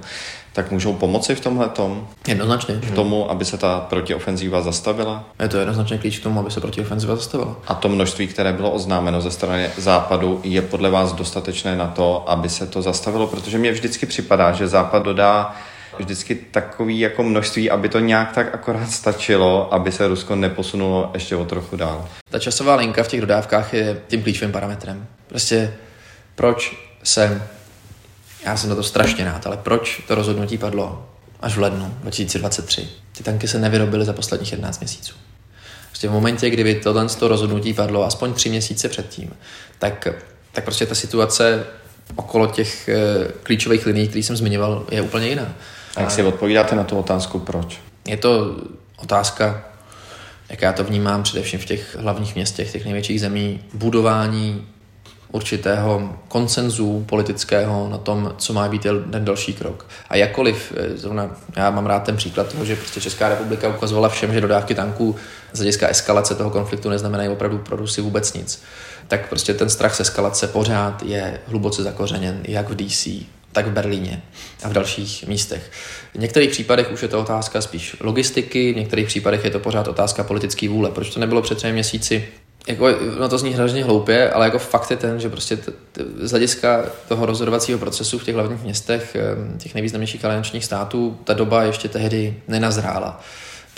tak 0.54 0.70
můžou 0.70 0.92
pomoci 0.92 1.34
v 1.34 1.40
tomhle 1.40 1.68
tom? 1.68 2.08
Jednoznačně. 2.28 2.74
K 2.74 2.90
tomu, 2.90 3.30
aby 3.30 3.44
se 3.44 3.58
ta 3.58 3.80
protiofenzíva 3.80 4.60
zastavila? 4.60 5.24
Je 5.42 5.48
to 5.48 5.58
jednoznačně 5.58 5.98
klíč 5.98 6.18
k 6.18 6.22
tomu, 6.22 6.40
aby 6.40 6.50
se 6.50 6.60
protiofenzíva 6.60 7.16
zastavila. 7.16 7.56
A 7.66 7.74
to 7.74 7.88
množství, 7.88 8.26
které 8.26 8.52
bylo 8.52 8.70
oznámeno 8.70 9.20
ze 9.20 9.30
strany 9.30 9.70
západu, 9.76 10.40
je 10.44 10.62
podle 10.62 10.90
vás 10.90 11.12
dostatečné 11.12 11.76
na 11.76 11.86
to, 11.86 12.30
aby 12.30 12.48
se 12.48 12.66
to 12.66 12.82
zastavilo? 12.82 13.26
Protože 13.26 13.58
mně 13.58 13.72
vždycky 13.72 14.06
připadá, 14.06 14.52
že 14.52 14.68
západ 14.68 15.02
dodá 15.02 15.54
vždycky 15.98 16.34
takový 16.34 17.00
jako 17.00 17.22
množství, 17.22 17.70
aby 17.70 17.88
to 17.88 17.98
nějak 17.98 18.32
tak 18.32 18.54
akorát 18.54 18.90
stačilo, 18.90 19.74
aby 19.74 19.92
se 19.92 20.08
Rusko 20.08 20.36
neposunulo 20.36 21.10
ještě 21.14 21.36
o 21.36 21.44
trochu 21.44 21.76
dál. 21.76 22.08
Ta 22.30 22.38
časová 22.38 22.74
linka 22.76 23.02
v 23.02 23.08
těch 23.08 23.20
dodávkách 23.20 23.74
je 23.74 24.02
tím 24.08 24.22
klíčovým 24.22 24.52
parametrem. 24.52 25.06
Prostě 25.26 25.74
proč 26.34 26.76
se 27.02 27.42
já 28.44 28.56
jsem 28.56 28.70
na 28.70 28.76
to 28.76 28.82
strašně 28.82 29.24
rád, 29.24 29.46
ale 29.46 29.56
proč 29.56 30.02
to 30.08 30.14
rozhodnutí 30.14 30.58
padlo 30.58 31.06
až 31.40 31.56
v 31.56 31.60
lednu 31.60 31.94
2023? 32.02 32.88
Ty 33.16 33.24
tanky 33.24 33.48
se 33.48 33.58
nevyrobily 33.58 34.04
za 34.04 34.12
posledních 34.12 34.52
11 34.52 34.80
měsíců. 34.80 35.14
Prostě 35.88 36.08
v 36.08 36.12
momentě, 36.12 36.50
kdyby 36.50 36.74
tohle 36.74 37.08
to 37.08 37.28
rozhodnutí 37.28 37.74
padlo 37.74 38.04
aspoň 38.04 38.32
tři 38.32 38.48
měsíce 38.48 38.88
předtím, 38.88 39.30
tak, 39.78 40.08
tak 40.52 40.64
prostě 40.64 40.86
ta 40.86 40.94
situace 40.94 41.66
okolo 42.16 42.46
těch 42.46 42.88
e, 42.88 42.96
klíčových 43.42 43.86
liní, 43.86 44.08
které 44.08 44.22
jsem 44.22 44.36
zmiňoval, 44.36 44.86
je 44.90 45.02
úplně 45.02 45.28
jiná. 45.28 45.54
A 45.96 46.00
jak 46.00 46.10
si 46.10 46.22
odpovídáte 46.22 46.76
na 46.76 46.84
tu 46.84 46.98
otázku, 46.98 47.38
proč? 47.38 47.80
Je 48.06 48.16
to 48.16 48.56
otázka, 48.96 49.64
jak 50.48 50.62
já 50.62 50.72
to 50.72 50.84
vnímám 50.84 51.22
především 51.22 51.60
v 51.60 51.64
těch 51.64 51.96
hlavních 51.96 52.34
městech, 52.34 52.72
těch 52.72 52.84
největších 52.84 53.20
zemí, 53.20 53.60
budování 53.74 54.66
určitého 55.34 56.16
konsenzu 56.28 57.04
politického 57.08 57.88
na 57.90 57.98
tom, 57.98 58.34
co 58.38 58.52
má 58.52 58.68
být 58.68 58.82
ten 58.82 59.24
další 59.24 59.52
krok. 59.52 59.86
A 60.08 60.16
jakkoliv, 60.16 60.72
eh, 60.76 60.96
zrovna 60.96 61.30
já 61.56 61.70
mám 61.70 61.86
rád 61.86 62.02
ten 62.02 62.16
příklad 62.16 62.52
toho, 62.52 62.64
že 62.64 62.76
prostě 62.76 63.00
Česká 63.00 63.28
republika 63.28 63.68
ukazovala 63.68 64.08
všem, 64.08 64.32
že 64.32 64.40
dodávky 64.40 64.74
tanků 64.74 65.16
z 65.52 65.58
hlediska 65.58 65.88
eskalace 65.88 66.34
toho 66.34 66.50
konfliktu 66.50 66.90
neznamenají 66.90 67.28
opravdu 67.28 67.58
pro 67.58 67.76
Rusy 67.76 68.00
vůbec 68.00 68.32
nic, 68.32 68.62
tak 69.08 69.28
prostě 69.28 69.54
ten 69.54 69.70
strach 69.70 69.94
z 69.94 70.00
eskalace 70.00 70.48
pořád 70.48 71.02
je 71.02 71.40
hluboce 71.46 71.82
zakořeněn, 71.82 72.40
jak 72.48 72.70
v 72.70 72.74
DC, 72.74 73.26
tak 73.52 73.66
v 73.66 73.72
Berlíně 73.72 74.22
a 74.64 74.68
v 74.68 74.72
dalších 74.72 75.26
místech. 75.26 75.70
V 76.14 76.18
některých 76.18 76.50
případech 76.50 76.92
už 76.92 77.02
je 77.02 77.08
to 77.08 77.20
otázka 77.20 77.60
spíš 77.60 77.96
logistiky, 78.00 78.72
v 78.72 78.76
některých 78.76 79.06
případech 79.06 79.44
je 79.44 79.50
to 79.50 79.58
pořád 79.58 79.88
otázka 79.88 80.24
politické 80.24 80.68
vůle. 80.68 80.90
Proč 80.90 81.14
to 81.14 81.20
nebylo 81.20 81.42
před 81.42 81.58
třemi 81.58 81.72
měsíci 81.72 82.28
jako, 82.68 82.88
no 83.18 83.28
to 83.28 83.38
zní 83.38 83.50
hrozně 83.50 83.84
hloupě, 83.84 84.30
ale 84.30 84.44
jako 84.44 84.58
fakt 84.58 84.90
je 84.90 84.96
ten, 84.96 85.20
že 85.20 85.28
prostě 85.28 85.56
t, 85.56 85.72
t, 85.92 86.04
z 86.20 86.30
hlediska 86.30 86.84
toho 87.08 87.26
rozhodovacího 87.26 87.78
procesu 87.78 88.18
v 88.18 88.24
těch 88.24 88.34
hlavních 88.34 88.62
městech, 88.62 89.16
těch 89.58 89.74
nejvýznamnějších 89.74 90.24
aliančních 90.24 90.64
států, 90.64 91.18
ta 91.24 91.34
doba 91.34 91.62
ještě 91.62 91.88
tehdy 91.88 92.42
nenazrála. 92.48 93.20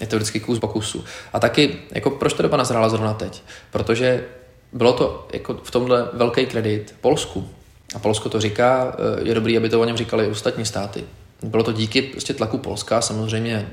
Je 0.01 0.07
to 0.07 0.16
vždycky 0.16 0.40
kus 0.40 0.59
pokusu. 0.59 1.05
A 1.33 1.40
taky, 1.40 1.77
jako 1.92 2.11
proč 2.11 2.33
ta 2.33 2.42
doba 2.42 2.57
nazrála 2.57 2.88
zrovna 2.88 3.14
teď? 3.14 3.42
Protože 3.70 4.25
bylo 4.72 4.92
to 4.92 5.29
jako 5.33 5.61
v 5.62 5.70
tomhle 5.70 6.09
velký 6.12 6.46
kredit 6.46 6.94
Polsku. 7.01 7.49
A 7.94 7.99
Polsko 7.99 8.29
to 8.29 8.40
říká, 8.40 8.96
je 9.22 9.35
dobrý, 9.35 9.57
aby 9.57 9.68
to 9.68 9.81
o 9.81 9.85
něm 9.85 9.96
říkali 9.96 10.27
ostatní 10.27 10.64
státy. 10.64 11.05
Bylo 11.42 11.62
to 11.62 11.72
díky 11.72 12.03
prostě 12.03 12.35
tlaku 12.35 12.59
Polska, 12.59 13.01
samozřejmě 13.01 13.68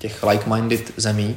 těch 0.00 0.22
like-minded 0.22 0.92
zemí, 0.96 1.36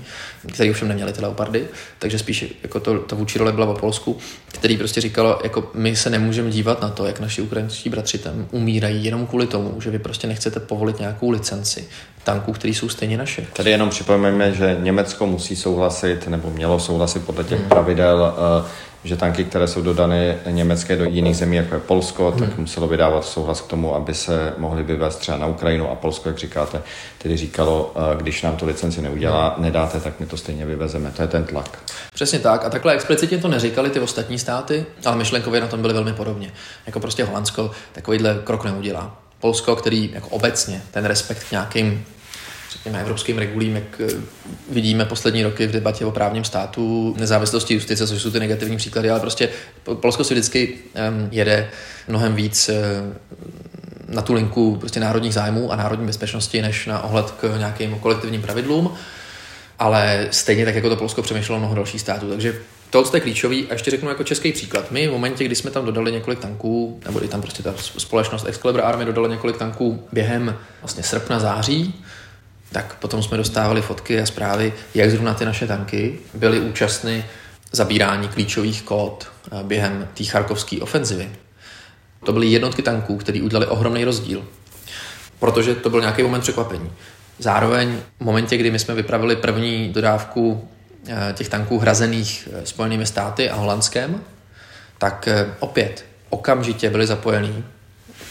které 0.54 0.70
ovšem 0.70 0.88
neměly 0.88 1.14
ty 1.14 1.22
leopardy, 1.22 1.68
takže 2.00 2.20
spíš 2.20 2.46
jako 2.64 2.80
to, 2.80 3.00
ta 3.00 3.16
vůči 3.16 3.40
role 3.40 3.52
byla 3.52 3.74
v 3.74 3.80
Polsku, 3.80 4.18
který 4.48 4.78
prostě 4.78 5.02
říkalo, 5.02 5.40
jako 5.44 5.72
my 5.74 5.96
se 5.96 6.10
nemůžeme 6.10 6.50
dívat 6.50 6.82
na 6.82 6.90
to, 6.90 7.06
jak 7.06 7.20
naši 7.20 7.42
ukrajinští 7.42 7.90
bratři 7.90 8.18
tam 8.18 8.48
umírají 8.52 9.06
jenom 9.06 9.28
kvůli 9.28 9.48
tomu, 9.48 9.82
že 9.82 9.90
vy 9.90 10.00
prostě 10.00 10.28
nechcete 10.28 10.60
povolit 10.60 11.00
nějakou 11.00 11.30
licenci 11.30 11.88
tanků, 12.24 12.54
které 12.54 12.74
jsou 12.74 12.90
stejně 12.90 13.18
naše. 13.18 13.46
Tady 13.54 13.72
jenom 13.72 13.90
připomeňme, 13.90 14.52
že 14.52 14.78
Německo 14.80 15.28
musí 15.28 15.56
souhlasit, 15.56 16.28
nebo 16.28 16.50
mělo 16.50 16.80
souhlasit 16.80 17.26
podle 17.26 17.44
těch 17.44 17.60
hmm. 17.60 17.70
pravidel 17.70 18.34
uh, 18.60 18.68
že 19.04 19.16
tanky, 19.16 19.44
které 19.44 19.68
jsou 19.68 19.82
dodané 19.82 20.40
německé 20.50 20.96
do 20.96 21.04
jiných 21.04 21.38
zemí, 21.38 21.56
jako 21.56 21.76
je 21.76 21.82
Polsko, 21.82 22.32
hmm. 22.32 22.40
tak 22.40 22.58
muselo 22.58 22.88
vydávat 22.88 23.26
souhlas 23.26 23.62
k 23.62 23.68
tomu, 23.68 23.96
aby 23.96 24.14
se 24.14 24.54
mohly 24.58 24.84
vyvést 24.84 25.20
třeba 25.20 25.38
na 25.38 25.46
Ukrajinu 25.46 25.90
a 25.90 25.96
Polsko, 25.96 26.30
jak 26.30 26.38
říkáte, 26.38 26.82
tedy 27.18 27.38
říkalo, 27.38 27.94
eh, 27.96 28.16
když 28.22 28.42
nám 28.42 28.58
tu 28.58 28.66
licenci 28.66 29.02
neudělá, 29.02 29.54
hmm. 29.54 29.64
nedáte, 29.64 30.00
tak 30.00 30.20
my 30.20 30.26
to 30.26 30.38
stejně 30.38 30.66
vyvezeme. 30.66 31.12
To 31.12 31.22
je 31.22 31.28
ten 31.28 31.44
tlak. 31.44 31.80
Přesně 32.14 32.40
tak. 32.40 32.66
A 32.66 32.70
takhle 32.70 32.94
explicitně 32.94 33.38
to 33.38 33.48
neříkali 33.48 33.90
ty 33.90 34.00
ostatní 34.00 34.40
státy, 34.40 34.86
ale 35.06 35.16
myšlenkově 35.16 35.62
na 35.62 35.68
tom 35.68 35.82
byly 35.82 35.94
velmi 35.94 36.14
podobně. 36.14 36.52
Jako 36.86 37.00
prostě 37.00 37.24
Holandsko 37.24 37.72
takovýhle 37.94 38.42
krok 38.44 38.66
neudělá. 38.66 39.23
Polsko, 39.44 39.76
který 39.76 40.10
jako 40.14 40.30
obecně 40.30 40.82
ten 40.92 41.06
respekt 41.06 41.44
k 41.44 41.52
nějakým 41.52 42.06
řekněme, 42.72 43.02
evropským 43.02 43.38
regulím, 43.38 43.76
jak 43.76 44.02
eh, 44.02 44.08
vidíme 44.70 45.06
poslední 45.06 45.44
roky 45.44 45.68
v 45.68 45.72
debatě 45.72 46.06
o 46.06 46.12
právním 46.12 46.44
státu, 46.44 47.16
nezávislosti 47.18 47.74
justice, 47.74 48.08
což 48.08 48.22
jsou 48.22 48.32
ty 48.32 48.40
negativní 48.40 48.78
příklady, 48.78 49.10
ale 49.10 49.20
prostě 49.20 49.50
Polsko 49.94 50.24
si 50.24 50.34
vždycky 50.34 50.68
um, 50.68 51.28
jede 51.32 51.70
mnohem 52.08 52.36
víc 52.36 52.70
uh, 52.70 54.16
na 54.16 54.22
tu 54.22 54.34
linku 54.34 54.76
prostě 54.76 55.00
národních 55.00 55.34
zájmů 55.34 55.72
a 55.72 55.76
národní 55.76 56.06
bezpečnosti, 56.06 56.62
než 56.62 56.86
na 56.86 57.04
ohled 57.04 57.32
k 57.32 57.58
nějakým 57.58 58.00
kolektivním 58.00 58.42
pravidlům. 58.42 58.94
Ale 59.84 60.28
stejně 60.32 60.66
tak, 60.66 60.76
jako 60.76 60.90
to 60.90 60.96
Polsko 60.96 61.22
přemýšlelo 61.22 61.60
mnoho 61.60 61.76
dalších 61.76 62.02
států. 62.02 62.30
Takže 62.30 62.60
to 62.90 63.12
je 63.14 63.22
klíčový. 63.22 63.68
A 63.70 63.74
ještě 63.74 63.92
řeknu 63.92 64.10
jako 64.10 64.24
český 64.24 64.52
příklad. 64.52 64.92
My 64.92 65.08
v 65.08 65.12
momentě, 65.12 65.44
kdy 65.44 65.56
jsme 65.56 65.72
tam 65.72 65.86
dodali 65.86 66.12
několik 66.12 66.40
tanků, 66.40 67.00
nebo 67.06 67.24
i 67.24 67.28
tam 67.28 67.42
prostě 67.42 67.64
ta 67.64 67.74
společnost 67.78 68.46
Excalibur 68.48 68.82
Army 68.82 69.06
dodala 69.06 69.28
několik 69.28 69.58
tanků 69.58 70.08
během 70.12 70.58
vlastně 70.82 71.04
srpna, 71.04 71.40
září, 71.40 72.04
tak 72.72 72.96
potom 72.96 73.24
jsme 73.24 73.38
dostávali 73.38 73.82
fotky 73.82 74.22
a 74.22 74.26
zprávy, 74.26 74.74
jak 74.96 75.12
zrovna 75.12 75.34
ty 75.34 75.46
naše 75.46 75.68
tanky 75.68 76.20
byly 76.34 76.60
účastny 76.60 77.26
zabírání 77.72 78.28
klíčových 78.28 78.82
kód 78.82 79.28
eh, 79.52 79.64
během 79.64 80.08
té 80.14 80.24
charkovské 80.24 80.82
ofenzivy. 80.82 81.30
To 82.26 82.34
byly 82.34 82.48
jednotky 82.48 82.82
tanků, 82.82 83.18
které 83.18 83.42
udělali 83.42 83.68
ohromný 83.68 84.04
rozdíl, 84.04 84.48
protože 85.40 85.76
to 85.76 85.90
byl 85.90 86.02
nějaký 86.02 86.24
moment 86.24 86.42
překvapení. 86.42 86.92
Zároveň 87.40 88.00
v 88.20 88.24
momentě, 88.24 88.58
kdy 88.58 88.72
my 88.72 88.80
jsme 88.80 88.96
vypravili 88.96 89.36
první 89.36 89.90
dodávku 89.90 90.70
eh, 91.08 91.34
těch 91.34 91.50
tanků 91.50 91.80
hrazených 91.80 92.50
eh, 92.52 92.66
Spojenými 92.66 93.06
státy 93.06 93.50
a 93.50 93.56
Holandskem, 93.56 94.22
tak 94.98 95.30
opět 95.60 96.06
okamžitě 96.30 96.90
byli 96.90 97.08
zapojení 97.08 97.66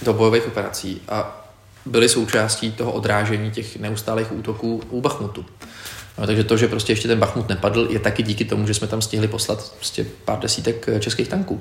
do 0.02 0.12
bojových 0.12 0.46
operací 0.46 1.00
a 1.08 1.46
byly 1.86 2.08
součástí 2.08 2.72
toho 2.72 2.92
odrážení 2.92 3.50
těch 3.50 3.76
neustálých 3.76 4.32
útoků 4.32 4.82
u 4.90 5.00
Bachmutu. 5.00 5.46
No, 6.18 6.26
takže 6.26 6.44
to, 6.44 6.56
že 6.56 6.68
prostě 6.68 6.92
ještě 6.92 7.08
ten 7.08 7.18
Bachmut 7.18 7.48
nepadl, 7.48 7.88
je 7.90 7.98
taky 7.98 8.22
díky 8.22 8.44
tomu, 8.44 8.66
že 8.66 8.74
jsme 8.74 8.86
tam 8.86 9.02
stihli 9.02 9.28
poslat 9.28 9.72
prostě 9.76 10.06
pár 10.24 10.38
desítek 10.38 10.88
eh, 10.88 11.00
českých 11.00 11.28
tanků, 11.28 11.60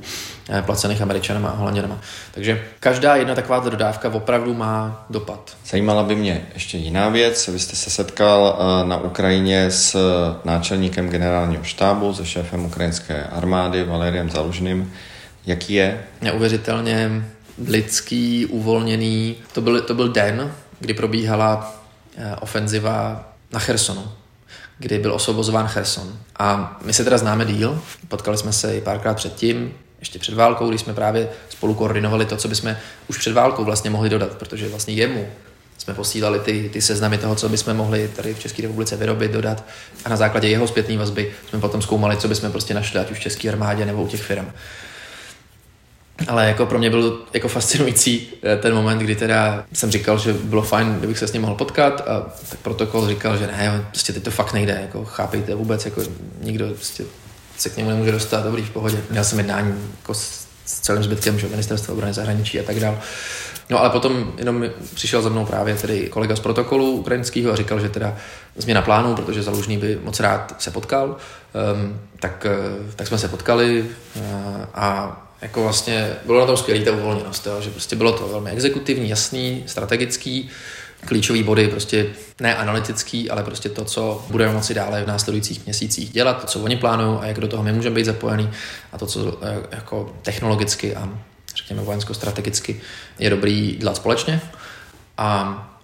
eh, 0.50 0.62
placených 0.62 1.02
američanama 1.02 1.50
a 1.50 1.56
holanděnama. 1.56 2.02
Takže 2.32 2.64
každá 2.80 3.16
jedna 3.16 3.36
taková 3.36 3.60
dodávka 3.60 4.10
opravdu 4.14 4.54
má 4.54 5.06
dopad. 5.10 5.58
Zajímala 5.66 6.04
by 6.04 6.16
mě 6.16 6.48
ještě 6.54 6.78
jiná 6.78 7.10
věc. 7.10 7.48
Vy 7.48 7.60
jste 7.60 7.76
se 7.76 7.90
setkal 7.90 8.60
eh, 8.60 8.88
na 8.88 8.98
Ukrajině 8.98 9.72
s 9.72 9.98
náčelníkem 10.46 11.10
generálního 11.10 11.64
štábu, 11.64 12.14
se 12.14 12.26
šéfem 12.26 12.66
ukrajinské 12.66 13.24
armády 13.24 13.84
Valeriem 13.84 14.30
Zalužným. 14.30 14.94
Jaký 15.46 15.74
je? 15.74 16.04
Neuvěřitelně 16.22 17.26
lidský, 17.68 18.46
uvolněný. 18.46 19.36
To 19.54 19.62
byl, 19.62 19.82
to 19.82 19.94
byl 19.94 20.10
den, 20.10 20.52
kdy 20.80 20.94
probíhala 20.94 21.76
ofenziva 22.42 23.30
na 23.52 23.60
Chersonu, 23.60 24.12
kdy 24.82 25.00
byl 25.00 25.14
osvobozován 25.14 25.68
Cherson. 25.68 26.14
A 26.40 26.80
my 26.86 26.94
se 26.94 27.04
teda 27.04 27.18
známe 27.18 27.46
díl, 27.46 27.82
potkali 28.08 28.38
jsme 28.38 28.54
se 28.54 28.76
i 28.76 28.82
párkrát 28.82 29.14
předtím, 29.14 29.74
ještě 30.00 30.20
před 30.20 30.36
válkou, 30.36 30.70
když 30.70 30.82
jsme 30.82 30.94
právě 30.94 31.30
spolu 31.50 31.74
koordinovali 31.74 32.26
to, 32.26 32.38
co 32.38 32.48
bychom 32.48 32.76
už 33.08 33.18
před 33.18 33.34
válkou 33.34 33.64
vlastně 33.64 33.90
mohli 33.90 34.10
dodat, 34.10 34.34
protože 34.34 34.70
vlastně 34.70 34.94
jemu 34.94 35.28
jsme 35.78 35.94
posílali 35.94 36.40
ty, 36.40 36.70
ty 36.74 36.82
seznamy 36.82 37.18
toho, 37.18 37.36
co 37.36 37.50
bychom 37.50 37.74
mohli 37.74 38.12
tady 38.16 38.34
v 38.34 38.40
České 38.40 38.62
republice 38.62 38.98
vyrobit, 38.98 39.32
dodat 39.32 39.64
a 40.06 40.10
na 40.10 40.16
základě 40.16 40.48
jeho 40.48 40.68
zpětné 40.68 40.98
vazby 40.98 41.32
jsme 41.50 41.60
potom 41.60 41.82
zkoumali, 41.82 42.18
co 42.18 42.28
bychom 42.28 42.52
prostě 42.52 42.74
našli, 42.74 43.00
ať 43.00 43.12
už 43.12 43.18
v 43.18 43.22
České 43.22 43.50
armádě 43.50 43.86
nebo 43.86 44.04
u 44.04 44.08
těch 44.08 44.22
firm. 44.22 44.52
Ale 46.28 46.48
jako 46.48 46.66
pro 46.66 46.80
mě 46.80 46.90
byl 46.90 47.20
jako 47.34 47.48
fascinující 47.48 48.28
eh, 48.44 48.58
ten 48.58 48.74
moment, 48.74 49.00
kdy 49.00 49.16
teda 49.16 49.66
jsem 49.74 49.92
říkal, 49.92 50.18
že 50.18 50.34
bylo 50.34 50.62
fajn, 50.62 50.96
kdybych 50.96 51.18
se 51.18 51.28
s 51.28 51.34
ním 51.34 51.42
mohl 51.42 51.56
potkat 51.56 52.02
a 52.08 52.32
tak 52.50 52.60
protokol 52.60 53.08
říkal, 53.08 53.38
že 53.38 53.48
ne, 53.48 53.86
prostě 53.90 54.14
teď 54.14 54.24
to 54.24 54.32
fakt 54.32 54.54
nejde, 54.54 54.80
jako 54.82 55.06
chápejte 55.06 55.56
vůbec, 55.56 55.86
jako 55.86 56.02
nikdo 56.42 56.68
prostě 56.68 57.04
se 57.58 57.70
k 57.70 57.78
němu 57.78 57.90
nemůže 57.90 58.12
dostat, 58.12 58.44
dobrý, 58.44 58.64
v 58.64 58.70
pohodě. 58.70 58.98
Měl 59.10 59.24
jsem 59.24 59.38
jednání 59.38 59.92
jako 60.02 60.14
s, 60.14 60.48
s 60.66 60.80
celým 60.80 61.04
zbytkem, 61.04 61.40
že 61.40 61.48
ministerstvo 61.48 61.94
obrany 61.94 62.14
zahraničí 62.14 62.60
a 62.60 62.64
tak 62.64 62.80
dále. 62.80 62.98
No 63.70 63.80
ale 63.80 63.90
potom 63.90 64.34
jenom 64.38 64.66
přišel 64.94 65.22
za 65.22 65.30
mnou 65.30 65.46
právě 65.46 65.76
tedy 65.76 66.10
kolega 66.10 66.36
z 66.36 66.40
protokolu 66.40 66.92
ukrajinského 66.92 67.52
a 67.52 67.56
říkal, 67.56 67.80
že 67.80 67.90
teda 67.90 68.16
změna 68.56 68.82
plánu, 68.82 69.16
protože 69.16 69.44
Zalužný 69.44 69.78
by 69.78 70.00
moc 70.04 70.20
rád 70.20 70.56
se 70.60 70.72
potkal, 70.72 71.08
um, 71.08 72.00
tak, 72.20 72.46
eh, 72.46 72.94
tak 72.96 73.08
jsme 73.08 73.18
se 73.18 73.28
potkali 73.28 73.86
uh, 74.16 74.24
a 74.74 75.18
jako 75.42 75.64
vlastně 75.64 76.16
bylo 76.26 76.40
na 76.40 76.46
tom 76.46 76.58
skvělý 76.58 76.86
ta 76.86 76.92
uvolněnost, 76.92 77.48
jo, 77.48 77.62
že 77.62 77.70
prostě 77.70 77.96
bylo 77.96 78.12
to 78.12 78.28
velmi 78.28 78.52
exekutivní, 78.52 79.10
jasný, 79.10 79.64
strategický, 79.68 80.50
klíčové 81.06 81.44
body, 81.44 81.68
prostě 81.68 82.10
ne 82.40 82.56
analytický, 82.56 83.30
ale 83.30 83.44
prostě 83.44 83.70
to, 83.70 83.86
co 83.86 84.26
budeme 84.30 84.54
moci 84.54 84.74
dále 84.74 85.04
v 85.04 85.08
následujících 85.08 85.66
měsících 85.66 86.10
dělat, 86.10 86.42
to, 86.42 86.48
co 86.48 86.60
oni 86.60 86.78
plánují 86.78 87.20
a 87.20 87.26
jak 87.26 87.40
do 87.40 87.48
toho 87.48 87.64
my 87.64 87.74
můžeme 87.74 87.96
být 87.96 88.06
zapojení 88.06 88.52
a 88.92 88.98
to, 88.98 89.06
co 89.06 89.38
eh, 89.42 89.68
jako 89.72 90.16
technologicky 90.22 90.96
a 90.96 91.10
řekněme 91.56 91.82
vojensko-strategicky 91.82 92.82
je 93.20 93.30
dobrý 93.30 93.76
dělat 93.80 93.96
společně. 93.96 94.42
A, 95.18 95.28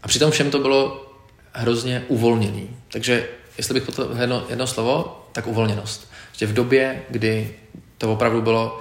a 0.03 0.07
přitom 0.07 0.31
všem 0.31 0.51
to 0.51 0.59
bylo 0.59 1.05
hrozně 1.53 2.03
uvolněný. 2.07 2.69
Takže 2.91 3.27
jestli 3.57 3.73
bych 3.73 3.83
potom 3.83 4.21
jedno, 4.21 4.43
jedno 4.49 4.67
slovo, 4.67 5.25
tak 5.31 5.47
uvolněnost. 5.47 6.11
Že 6.31 6.45
v 6.45 6.53
době, 6.53 7.01
kdy 7.09 7.55
to 7.97 8.13
opravdu 8.13 8.41
bylo 8.41 8.79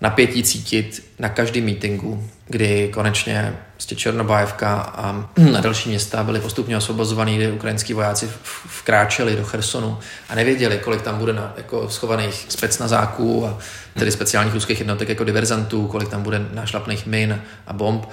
napětí 0.00 0.42
cítit 0.42 1.04
na 1.18 1.28
každém 1.28 1.64
meetingu, 1.64 2.28
kdy 2.46 2.90
konečně 2.92 3.56
prostě 3.72 3.94
Černobájevka 3.94 4.74
a 4.74 5.28
na 5.52 5.60
další 5.60 5.88
města 5.88 6.24
byly 6.24 6.40
postupně 6.40 6.76
osvobozovaný, 6.76 7.36
kdy 7.36 7.52
ukrajinský 7.52 7.94
vojáci 7.94 8.30
vkráčeli 8.66 9.36
do 9.36 9.44
Chersonu 9.44 9.98
a 10.28 10.34
nevěděli, 10.34 10.78
kolik 10.78 11.02
tam 11.02 11.18
bude 11.18 11.32
na, 11.32 11.54
jako 11.56 11.90
schovaných 11.90 12.46
specnazáků 12.48 13.46
a 13.46 13.58
tedy 13.98 14.12
speciálních 14.12 14.54
ruských 14.54 14.78
jednotek 14.78 15.08
jako 15.08 15.24
diverzantů, 15.24 15.86
kolik 15.86 16.08
tam 16.08 16.22
bude 16.22 16.46
našlapných 16.52 17.06
min 17.06 17.42
a 17.66 17.72
bomb. 17.72 18.06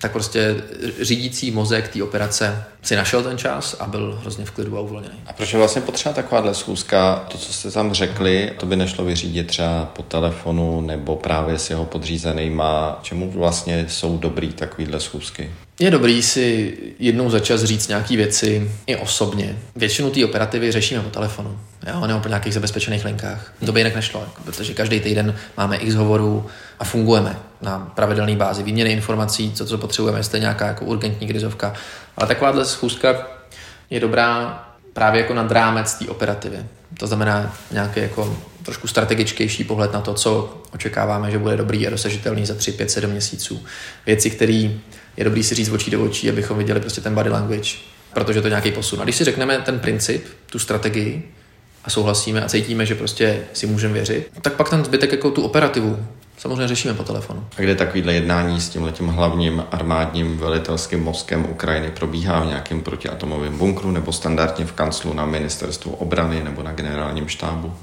Tak 0.00 0.12
prostě 0.12 0.56
řídící 1.00 1.50
mozek 1.50 1.88
té 1.88 2.02
operace 2.02 2.64
si 2.82 2.96
našel 2.96 3.22
ten 3.22 3.38
čas 3.38 3.76
a 3.80 3.86
byl 3.86 4.18
hrozně 4.20 4.44
v 4.44 4.50
klidu 4.50 4.78
a 4.78 4.80
uvolněný. 4.80 5.14
A 5.26 5.32
proč 5.32 5.52
je 5.52 5.58
vlastně 5.58 5.82
potřeba 5.82 6.14
takováhle 6.14 6.54
schůzka? 6.54 7.24
To, 7.28 7.38
co 7.38 7.52
jste 7.52 7.70
tam 7.70 7.92
řekli, 7.92 8.52
to 8.58 8.66
by 8.66 8.76
nešlo 8.76 9.04
vyřídit 9.04 9.46
třeba 9.46 9.84
po 9.84 10.02
telefonu 10.02 10.80
nebo 10.80 11.16
právě 11.16 11.58
s 11.58 11.70
jeho 11.70 11.84
podřízenýma. 11.84 12.98
Čemu 13.02 13.30
vlastně 13.30 13.86
jsou 13.88 14.18
dobrý 14.18 14.48
takovýhle 14.48 15.00
schůzky? 15.00 15.50
Je 15.80 15.90
dobrý 15.90 16.22
si 16.22 16.76
jednou 16.98 17.30
za 17.30 17.40
čas 17.40 17.64
říct 17.64 17.88
nějaké 17.88 18.16
věci 18.16 18.70
i 18.86 18.96
osobně. 18.96 19.58
Většinu 19.76 20.10
té 20.10 20.24
operativy 20.24 20.72
řešíme 20.72 21.00
po 21.00 21.10
telefonu, 21.10 21.58
jo, 21.86 22.06
nebo 22.06 22.20
po 22.20 22.28
nějakých 22.28 22.54
zabezpečených 22.54 23.04
linkách. 23.04 23.52
To 23.66 23.72
by 23.72 23.80
jinak 23.80 23.94
nešlo, 23.94 24.20
jako, 24.20 24.42
protože 24.44 24.74
každý 24.74 25.00
týden 25.00 25.36
máme 25.56 25.76
x 25.76 25.94
hovorů 25.94 26.46
a 26.78 26.84
fungujeme 26.84 27.36
na 27.62 27.92
pravidelné 27.94 28.36
bázi 28.36 28.62
výměny 28.62 28.90
informací, 28.90 29.52
co, 29.52 29.66
co 29.66 29.78
potřebujeme, 29.78 30.18
jestli 30.18 30.36
je 30.38 30.40
nějaká 30.40 30.66
jako 30.66 30.84
urgentní 30.84 31.28
krizovka. 31.28 31.72
Ale 32.16 32.28
takováhle 32.28 32.64
schůzka 32.64 33.26
je 33.90 34.00
dobrá 34.00 34.62
právě 34.92 35.20
jako 35.20 35.34
nad 35.34 35.52
rámec 35.52 35.94
té 35.94 36.08
operativy. 36.08 36.58
To 36.98 37.06
znamená 37.06 37.56
nějaký 37.70 38.00
jako 38.00 38.36
trošku 38.62 38.88
strategičtější 38.88 39.64
pohled 39.64 39.92
na 39.92 40.00
to, 40.00 40.14
co 40.14 40.60
očekáváme, 40.74 41.30
že 41.30 41.38
bude 41.38 41.56
dobrý 41.56 41.86
a 41.86 41.90
dosažitelný 41.90 42.46
za 42.46 42.54
3, 42.54 42.72
5, 42.72 42.90
7 42.90 43.10
měsíců. 43.10 43.64
Věci, 44.06 44.30
které 44.30 44.70
je 45.16 45.24
dobrý 45.24 45.42
si 45.42 45.54
říct 45.54 45.68
očí 45.68 45.90
do 45.90 46.04
očí, 46.04 46.30
abychom 46.30 46.58
viděli 46.58 46.80
prostě 46.80 47.00
ten 47.00 47.14
body 47.14 47.30
language, 47.30 47.70
protože 48.14 48.40
to 48.40 48.46
je 48.46 48.50
nějaký 48.50 48.72
posun. 48.72 49.00
A 49.00 49.04
když 49.04 49.16
si 49.16 49.24
řekneme 49.24 49.58
ten 49.58 49.78
princip, 49.78 50.26
tu 50.50 50.58
strategii 50.58 51.32
a 51.84 51.90
souhlasíme 51.90 52.44
a 52.44 52.48
cítíme, 52.48 52.86
že 52.86 52.94
prostě 52.94 53.44
si 53.52 53.66
můžeme 53.66 53.94
věřit, 53.94 54.30
tak 54.42 54.52
pak 54.52 54.70
ten 54.70 54.84
zbytek 54.84 55.12
jako 55.12 55.30
tu 55.30 55.42
operativu 55.42 56.06
samozřejmě 56.36 56.68
řešíme 56.68 56.94
po 56.94 57.02
telefonu. 57.02 57.44
A 57.58 57.60
kde 57.60 57.74
takovýhle 57.74 58.12
jednání 58.12 58.60
s 58.60 58.68
tímhletím 58.68 59.08
hlavním 59.08 59.64
armádním 59.72 60.38
velitelským 60.38 61.02
mozkem 61.02 61.46
Ukrajiny 61.50 61.90
probíhá 61.90 62.40
v 62.40 62.46
nějakém 62.46 62.80
protiatomovém 62.80 63.58
bunkru 63.58 63.90
nebo 63.90 64.12
standardně 64.12 64.66
v 64.66 64.72
kanclu 64.72 65.12
na 65.12 65.26
ministerstvu 65.26 65.92
obrany 65.92 66.44
nebo 66.44 66.62
na 66.62 66.72
generálním 66.72 67.28
štábu? 67.28 67.74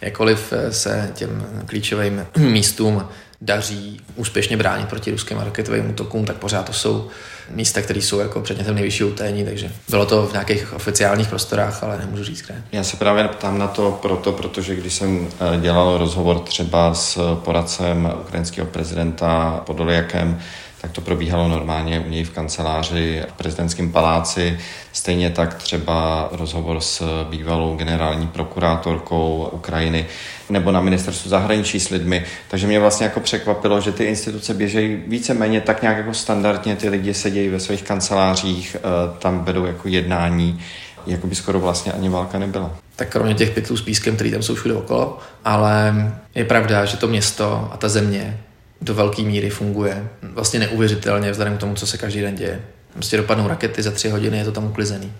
Jakkoliv 0.00 0.52
se 0.70 1.10
těm 1.14 1.46
klíčovým 1.66 2.26
místům 2.36 3.04
daří 3.44 4.00
úspěšně 4.16 4.56
bránit 4.56 4.88
proti 4.88 5.10
ruským 5.10 5.38
raketovým 5.38 5.90
útokům, 5.90 6.24
tak 6.24 6.36
pořád 6.36 6.66
to 6.66 6.72
jsou 6.72 7.08
místa, 7.50 7.82
které 7.82 8.02
jsou 8.02 8.18
jako 8.18 8.40
předmětem 8.40 8.74
nejvyššího 8.74 9.08
utajení, 9.08 9.44
takže 9.44 9.70
bylo 9.88 10.06
to 10.06 10.26
v 10.26 10.32
nějakých 10.32 10.72
oficiálních 10.72 11.28
prostorách, 11.28 11.82
ale 11.82 11.98
nemůžu 11.98 12.24
říct 12.24 12.42
kde. 12.42 12.62
Já 12.72 12.84
se 12.84 12.96
právě 12.96 13.28
ptám 13.28 13.58
na 13.58 13.66
to 13.66 13.98
proto, 14.02 14.32
protože 14.32 14.74
když 14.74 14.94
jsem 14.94 15.28
eh, 15.28 15.60
dělal 15.60 15.98
rozhovor 15.98 16.38
třeba 16.38 16.94
s 16.94 17.36
poradcem 17.44 18.12
ukrajinského 18.20 18.66
prezidenta 18.66 19.62
Podoljakem, 19.66 20.40
tak 20.82 20.90
to 20.90 21.00
probíhalo 21.00 21.48
normálně 21.48 22.00
u 22.00 22.08
něj 22.08 22.24
v 22.24 22.30
kanceláři 22.30 23.22
v 23.28 23.32
prezidentském 23.32 23.92
paláci. 23.92 24.58
Stejně 24.92 25.30
tak 25.30 25.54
třeba 25.54 26.28
rozhovor 26.32 26.80
s 26.80 27.24
bývalou 27.30 27.76
generální 27.76 28.26
prokurátorkou 28.26 29.48
Ukrajiny 29.52 30.06
nebo 30.50 30.70
na 30.70 30.80
ministerstvu 30.80 31.30
zahraničí 31.30 31.80
s 31.80 31.88
lidmi. 31.88 32.24
Takže 32.48 32.66
mě 32.66 32.80
vlastně 32.80 33.04
jako 33.04 33.20
překvapilo, 33.20 33.80
že 33.80 33.92
ty 33.92 34.04
instituce 34.04 34.54
běžejí 34.54 35.02
víceméně 35.06 35.60
tak 35.60 35.82
nějak 35.82 35.96
jako 35.96 36.14
standardně, 36.14 36.76
ty 36.76 36.88
lidi 36.88 37.14
sedějí 37.14 37.48
ve 37.48 37.60
svých 37.60 37.82
kancelářích, 37.82 38.76
eh, 38.78 39.18
tam 39.18 39.44
vedou 39.44 39.64
jako 39.66 39.88
jednání, 39.88 40.60
jako 41.06 41.26
by 41.26 41.34
skoro 41.34 41.60
vlastně 41.60 41.92
ani 41.92 42.08
válka 42.08 42.38
nebyla. 42.38 42.70
Tak 42.96 43.08
kromě 43.08 43.34
těch 43.34 43.50
pytlů 43.50 43.76
s 43.76 43.82
pískem, 43.82 44.14
který 44.14 44.30
tam 44.30 44.42
jsou 44.42 44.54
všude 44.54 44.74
okolo, 44.74 45.18
ale 45.44 45.94
je 46.34 46.44
pravda, 46.44 46.84
že 46.84 46.96
to 46.96 47.08
město 47.08 47.68
a 47.72 47.76
ta 47.76 47.88
země 47.88 48.38
do 48.82 48.94
velké 48.94 49.22
míry 49.22 49.50
funguje. 49.50 50.08
Vlastně 50.22 50.60
neuvěřitelně 50.60 51.30
vzhledem 51.30 51.56
k 51.56 51.60
tomu, 51.60 51.74
co 51.74 51.86
se 51.86 51.98
každý 51.98 52.20
den 52.20 52.34
děje. 52.34 52.60
Prostě 52.92 53.16
dopadnou 53.16 53.48
rakety, 53.48 53.82
za 53.82 53.90
tři 53.90 54.08
hodiny 54.08 54.38
je 54.38 54.44
to 54.44 54.52
tam 54.52 54.64
uklizený. 54.64 55.12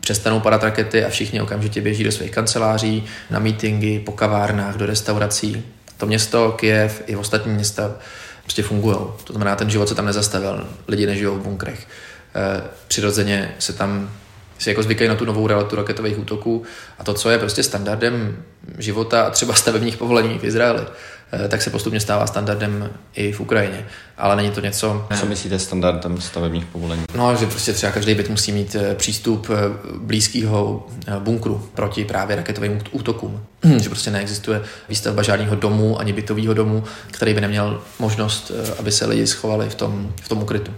Přestanou 0.00 0.40
padat 0.40 0.62
rakety 0.62 1.04
a 1.04 1.08
všichni 1.08 1.40
okamžitě 1.40 1.80
běží 1.80 2.04
do 2.04 2.12
svých 2.12 2.30
kanceláří, 2.30 3.04
na 3.30 3.38
mítingy, 3.38 3.98
po 3.98 4.12
kavárnách, 4.12 4.76
do 4.76 4.86
restaurací. 4.86 5.64
To 5.96 6.06
město, 6.06 6.52
Kiev 6.52 7.02
i 7.06 7.16
ostatní 7.16 7.52
města 7.52 7.94
prostě 8.42 8.62
fungují. 8.62 8.96
To 9.24 9.32
znamená, 9.32 9.56
ten 9.56 9.70
život 9.70 9.88
se 9.88 9.94
tam 9.94 10.06
nezastavil, 10.06 10.68
lidi 10.88 11.06
nežijou 11.06 11.34
v 11.34 11.42
bunkrech. 11.42 11.86
E, 12.34 12.62
přirozeně 12.88 13.54
se 13.58 13.72
tam 13.72 14.10
si 14.58 14.68
jako 14.68 14.82
zvykají 14.82 15.08
na 15.08 15.14
tu 15.14 15.24
novou 15.24 15.46
realitu 15.46 15.76
raketových 15.76 16.18
útoků 16.18 16.62
a 16.98 17.04
to, 17.04 17.14
co 17.14 17.30
je 17.30 17.38
prostě 17.38 17.62
standardem 17.62 18.36
života 18.78 19.22
a 19.22 19.30
třeba 19.30 19.54
stavebních 19.54 19.96
povolení 19.96 20.38
v 20.38 20.44
Izraeli, 20.44 20.80
Eh, 20.80 20.86
tak 21.48 21.62
se 21.62 21.70
postupně 21.70 22.00
stává 22.00 22.26
standardem 22.26 22.90
i 23.14 23.32
v 23.32 23.40
Ukrajině. 23.40 23.86
Ale 24.18 24.36
není 24.36 24.50
to 24.50 24.60
něco... 24.60 25.06
Co 25.20 25.26
myslíte 25.26 25.58
standardem 25.58 26.20
stavebních 26.20 26.64
povolení? 26.64 27.04
No, 27.14 27.36
že 27.36 27.46
prostě 27.46 27.72
třeba 27.72 27.92
každý 27.92 28.14
byt 28.14 28.30
musí 28.30 28.52
mít 28.52 28.74
eh, 28.74 28.94
přístup 28.94 29.50
eh, 29.50 29.56
blízkého 29.98 30.86
bunkru 31.18 31.70
proti 31.74 32.04
právě 32.04 32.36
raketovým 32.36 32.80
útokům. 32.92 33.40
že 33.78 33.88
prostě 33.88 34.10
neexistuje 34.10 34.62
výstavba 34.88 35.22
žádného 35.22 35.56
domu 35.56 36.00
ani 36.00 36.12
bytového 36.12 36.54
domu, 36.54 36.84
který 37.10 37.34
by 37.34 37.40
neměl 37.40 37.82
možnost, 37.98 38.52
aby 38.78 38.92
se 38.92 39.06
lidi 39.06 39.26
schovali 39.26 39.70
v 39.70 39.74
tom, 39.74 40.12
v 40.22 40.28
tom 40.28 40.42
ukrytu. 40.42 40.72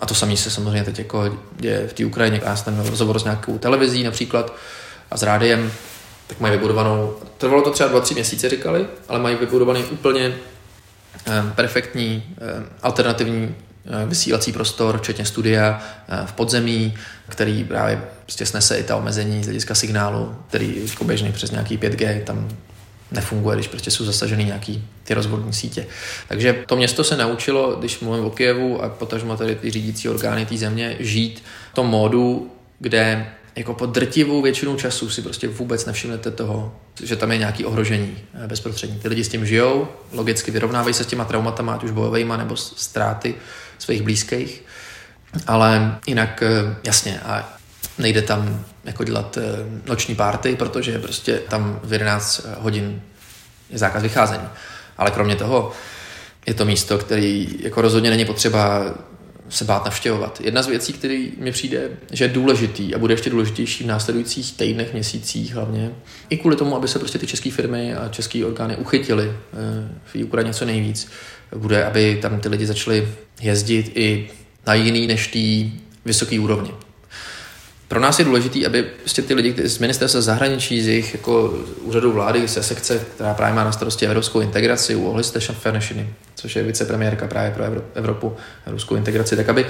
A 0.00 0.06
to 0.06 0.14
samé 0.14 0.36
se 0.36 0.50
samozřejmě 0.50 0.84
teď 0.84 0.98
jako 0.98 1.38
děje 1.56 1.88
v 1.88 1.92
té 1.92 2.04
Ukrajině. 2.04 2.40
Já 2.44 2.56
jsem 2.56 2.80
rozhovor 2.80 3.18
s 3.18 3.24
nějakou 3.24 3.58
televizí 3.58 4.04
například 4.04 4.54
a 5.10 5.16
s 5.16 5.22
rádiem, 5.22 5.72
tak 6.30 6.40
mají 6.40 6.52
vybudovanou, 6.52 7.16
trvalo 7.38 7.62
to 7.62 7.70
třeba 7.70 7.90
2-3 7.90 8.14
měsíce, 8.14 8.48
říkali, 8.48 8.86
ale 9.08 9.18
mají 9.18 9.36
vybudovaný 9.36 9.84
úplně 9.84 10.34
eh, 11.26 11.42
perfektní 11.54 12.24
eh, 12.30 12.64
alternativní 12.82 13.54
eh, 13.54 14.06
vysílací 14.06 14.52
prostor, 14.52 14.98
včetně 14.98 15.24
studia 15.24 15.82
v 16.24 16.32
podzemí, 16.32 16.94
který 17.28 17.64
právě 17.64 18.02
prostě 18.22 18.46
snese 18.46 18.78
i 18.78 18.82
ta 18.82 18.96
omezení 18.96 19.42
z 19.42 19.46
hlediska 19.46 19.74
signálu, 19.74 20.36
který 20.48 20.82
jako 20.90 21.04
běžný 21.04 21.32
přes 21.32 21.50
nějaký 21.50 21.78
5G 21.78 22.24
tam 22.24 22.48
nefunguje, 23.12 23.56
když 23.56 23.68
prostě 23.68 23.90
jsou 23.90 24.04
zasaženy 24.04 24.44
nějaký 24.44 24.84
ty 25.04 25.14
rozvodní 25.14 25.52
sítě. 25.52 25.86
Takže 26.28 26.64
to 26.66 26.76
město 26.76 27.04
se 27.04 27.16
naučilo, 27.16 27.76
když 27.76 28.00
mluvím 28.00 28.24
o 28.24 28.30
Kijevu 28.30 28.82
a 28.82 28.88
potažmo 28.88 29.36
tady 29.36 29.54
ty 29.54 29.70
řídící 29.70 30.08
orgány 30.08 30.46
té 30.46 30.56
země, 30.56 30.96
žít 31.00 31.42
v 31.72 31.74
tom 31.74 31.86
módu, 31.86 32.50
kde 32.78 33.26
jako 33.56 33.74
po 33.74 33.86
drtivou 33.86 34.42
většinu 34.42 34.76
času 34.76 35.10
si 35.10 35.22
prostě 35.22 35.48
vůbec 35.48 35.86
nevšimnete 35.86 36.30
toho, 36.30 36.74
že 37.02 37.16
tam 37.16 37.32
je 37.32 37.38
nějaký 37.38 37.64
ohrožení 37.64 38.18
eh, 38.34 38.46
bezprostřední. 38.46 38.98
Ty 38.98 39.08
lidi 39.08 39.24
s 39.24 39.28
tím 39.28 39.46
žijou, 39.46 39.88
logicky 40.12 40.50
vyrovnávají 40.50 40.94
se 40.94 41.04
s 41.04 41.06
těma 41.06 41.24
traumatama, 41.24 41.74
ať 41.74 41.84
už 41.84 41.90
bojovými 41.90 42.34
nebo 42.36 42.56
ztráty 42.56 43.34
svých 43.78 44.02
blízkých, 44.02 44.62
ale 45.46 45.98
jinak 46.06 46.42
eh, 46.42 46.76
jasně 46.84 47.20
a 47.20 47.58
nejde 47.98 48.22
tam 48.22 48.64
jako 48.84 49.04
dělat 49.04 49.38
eh, 49.38 49.42
noční 49.86 50.14
párty, 50.14 50.56
protože 50.56 50.98
prostě 50.98 51.38
tam 51.48 51.80
v 51.84 51.92
11 51.92 52.46
hodin 52.58 53.02
je 53.70 53.78
zákaz 53.78 54.02
vycházení. 54.02 54.48
Ale 54.98 55.10
kromě 55.10 55.36
toho 55.36 55.72
je 56.46 56.54
to 56.54 56.64
místo, 56.64 56.98
který 56.98 57.48
jako 57.60 57.80
rozhodně 57.80 58.10
není 58.10 58.24
potřeba 58.24 58.84
se 59.50 59.64
bát 59.64 59.84
navštěvovat. 59.84 60.40
Jedna 60.40 60.62
z 60.62 60.66
věcí, 60.66 60.92
který 60.92 61.32
mi 61.38 61.52
přijde, 61.52 61.88
že 62.12 62.24
je 62.24 62.28
důležitý 62.28 62.94
a 62.94 62.98
bude 62.98 63.14
ještě 63.14 63.30
důležitější 63.30 63.84
v 63.84 63.86
následujících 63.86 64.52
týdnech, 64.52 64.92
měsících 64.92 65.54
hlavně, 65.54 65.90
i 66.30 66.36
kvůli 66.36 66.56
tomu, 66.56 66.76
aby 66.76 66.88
se 66.88 66.98
prostě 66.98 67.18
ty 67.18 67.26
české 67.26 67.50
firmy 67.50 67.94
a 67.94 68.08
české 68.08 68.46
orgány 68.46 68.76
uchytily 68.76 69.32
eh, 69.32 69.36
v 70.04 70.24
Ukrajině 70.24 70.54
co 70.54 70.64
nejvíc, 70.64 71.10
bude, 71.56 71.84
aby 71.84 72.18
tam 72.22 72.40
ty 72.40 72.48
lidi 72.48 72.66
začali 72.66 73.08
jezdit 73.40 73.92
i 73.94 74.30
na 74.66 74.74
jiný 74.74 75.06
než 75.06 75.26
tý 75.26 75.72
vysoký 76.04 76.38
úrovni. 76.38 76.70
Pro 77.88 78.00
nás 78.00 78.18
je 78.18 78.24
důležité, 78.24 78.66
aby 78.66 78.82
prostě 78.82 79.22
ty 79.22 79.34
lidi 79.34 79.68
z 79.68 79.78
ministerstva 79.78 80.20
zahraničí, 80.20 80.82
z 80.82 80.88
jejich 80.88 81.14
jako 81.14 81.54
úřadu 81.82 82.12
vlády, 82.12 82.48
ze 82.48 82.62
sekce, 82.62 83.06
která 83.14 83.34
právě 83.34 83.54
má 83.54 83.64
na 83.64 83.72
starosti 83.72 84.06
evropskou 84.06 84.40
integraci, 84.40 84.96
u 84.96 85.10
Ohliste 85.10 85.40
Fernešiny, 85.40 86.08
což 86.40 86.56
je 86.56 86.62
vicepremiérka 86.62 87.26
právě 87.26 87.50
pro 87.50 87.64
Evropu, 87.94 88.36
evropskou 88.66 88.96
integraci, 88.96 89.36
tak 89.36 89.48
aby 89.48 89.66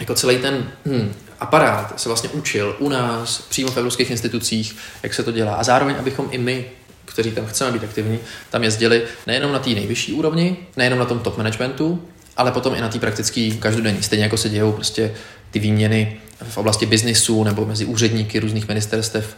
jako 0.00 0.14
celý 0.14 0.38
ten 0.38 0.70
hm, 0.86 1.12
aparát 1.40 2.00
se 2.00 2.08
vlastně 2.08 2.28
učil 2.28 2.76
u 2.78 2.88
nás, 2.88 3.40
přímo 3.40 3.70
v 3.70 3.76
evropských 3.76 4.10
institucích, 4.10 4.76
jak 5.02 5.14
se 5.14 5.22
to 5.22 5.32
dělá. 5.32 5.54
A 5.54 5.62
zároveň, 5.62 5.96
abychom 5.98 6.28
i 6.30 6.38
my, 6.38 6.64
kteří 7.04 7.30
tam 7.30 7.46
chceme 7.46 7.72
být 7.72 7.84
aktivní, 7.84 8.18
tam 8.50 8.64
jezdili 8.64 9.02
nejenom 9.26 9.52
na 9.52 9.58
té 9.58 9.70
nejvyšší 9.70 10.12
úrovni, 10.12 10.56
nejenom 10.76 10.98
na 10.98 11.04
tom 11.04 11.18
top 11.18 11.36
managementu, 11.36 12.02
ale 12.36 12.52
potom 12.52 12.74
i 12.74 12.80
na 12.80 12.88
té 12.88 12.98
praktické 12.98 13.50
každodenní. 13.58 14.02
Stejně 14.02 14.24
jako 14.24 14.36
se 14.36 14.48
dějou 14.48 14.72
prostě 14.72 15.14
ty 15.50 15.58
výměny 15.58 16.20
v 16.48 16.58
oblasti 16.58 16.86
biznisu 16.86 17.44
nebo 17.44 17.66
mezi 17.66 17.84
úředníky 17.84 18.40
různých 18.40 18.68
ministerstev 18.68 19.36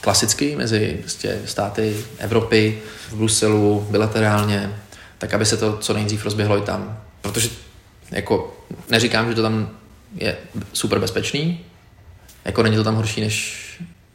klasicky, 0.00 0.56
mezi 0.56 0.96
prostě 1.00 1.38
státy 1.44 1.96
Evropy, 2.18 2.78
v 3.10 3.16
Bruselu, 3.16 3.86
bilaterálně, 3.90 4.81
tak 5.22 5.34
aby 5.34 5.46
se 5.46 5.56
to 5.56 5.76
co 5.76 5.92
nejdřív 5.94 6.24
rozběhlo 6.24 6.58
i 6.58 6.60
tam. 6.60 6.98
Protože 7.20 7.48
jako 8.10 8.56
neříkám, 8.88 9.28
že 9.28 9.34
to 9.34 9.42
tam 9.42 9.68
je 10.14 10.36
super 10.72 10.98
bezpečný, 10.98 11.60
jako 12.44 12.62
není 12.62 12.76
to 12.76 12.84
tam 12.84 12.94
horší 12.94 13.20
než 13.20 13.62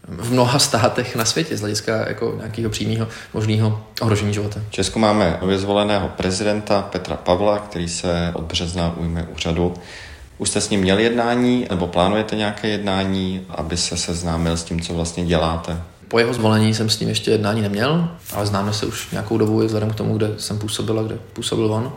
v 0.07 0.31
mnoha 0.31 0.59
státech 0.59 1.15
na 1.15 1.25
světě 1.25 1.57
z 1.57 1.59
hlediska 1.59 2.07
jako 2.07 2.33
nějakého 2.37 2.69
přímého 2.69 3.07
možného 3.33 3.83
ohrožení 4.01 4.33
života. 4.33 4.59
V 4.69 4.71
Česku 4.71 4.99
máme 4.99 5.37
nově 5.41 5.57
zvoleného 5.57 6.09
prezidenta 6.09 6.81
Petra 6.81 7.15
Pavla, 7.15 7.59
který 7.59 7.89
se 7.89 8.31
od 8.33 8.43
března 8.43 8.93
ujme 8.97 9.27
úřadu. 9.35 9.73
Už 10.37 10.49
jste 10.49 10.61
s 10.61 10.69
ním 10.69 10.79
měli 10.79 11.03
jednání, 11.03 11.67
nebo 11.69 11.87
plánujete 11.87 12.35
nějaké 12.35 12.67
jednání, 12.67 13.45
aby 13.49 13.77
se 13.77 13.97
seznámil 13.97 14.57
s 14.57 14.63
tím, 14.63 14.81
co 14.81 14.93
vlastně 14.93 15.25
děláte? 15.25 15.81
Po 16.07 16.19
jeho 16.19 16.33
zvolení 16.33 16.73
jsem 16.73 16.89
s 16.89 16.99
ním 16.99 17.09
ještě 17.09 17.31
jednání 17.31 17.61
neměl, 17.61 18.09
ale 18.33 18.45
známe 18.45 18.73
se 18.73 18.85
už 18.85 19.11
nějakou 19.11 19.37
dobu 19.37 19.65
vzhledem 19.65 19.89
k 19.89 19.95
tomu, 19.95 20.17
kde 20.17 20.33
jsem 20.37 20.59
působil 20.59 20.99
a 20.99 21.03
kde 21.03 21.17
působil 21.33 21.73
on. 21.73 21.93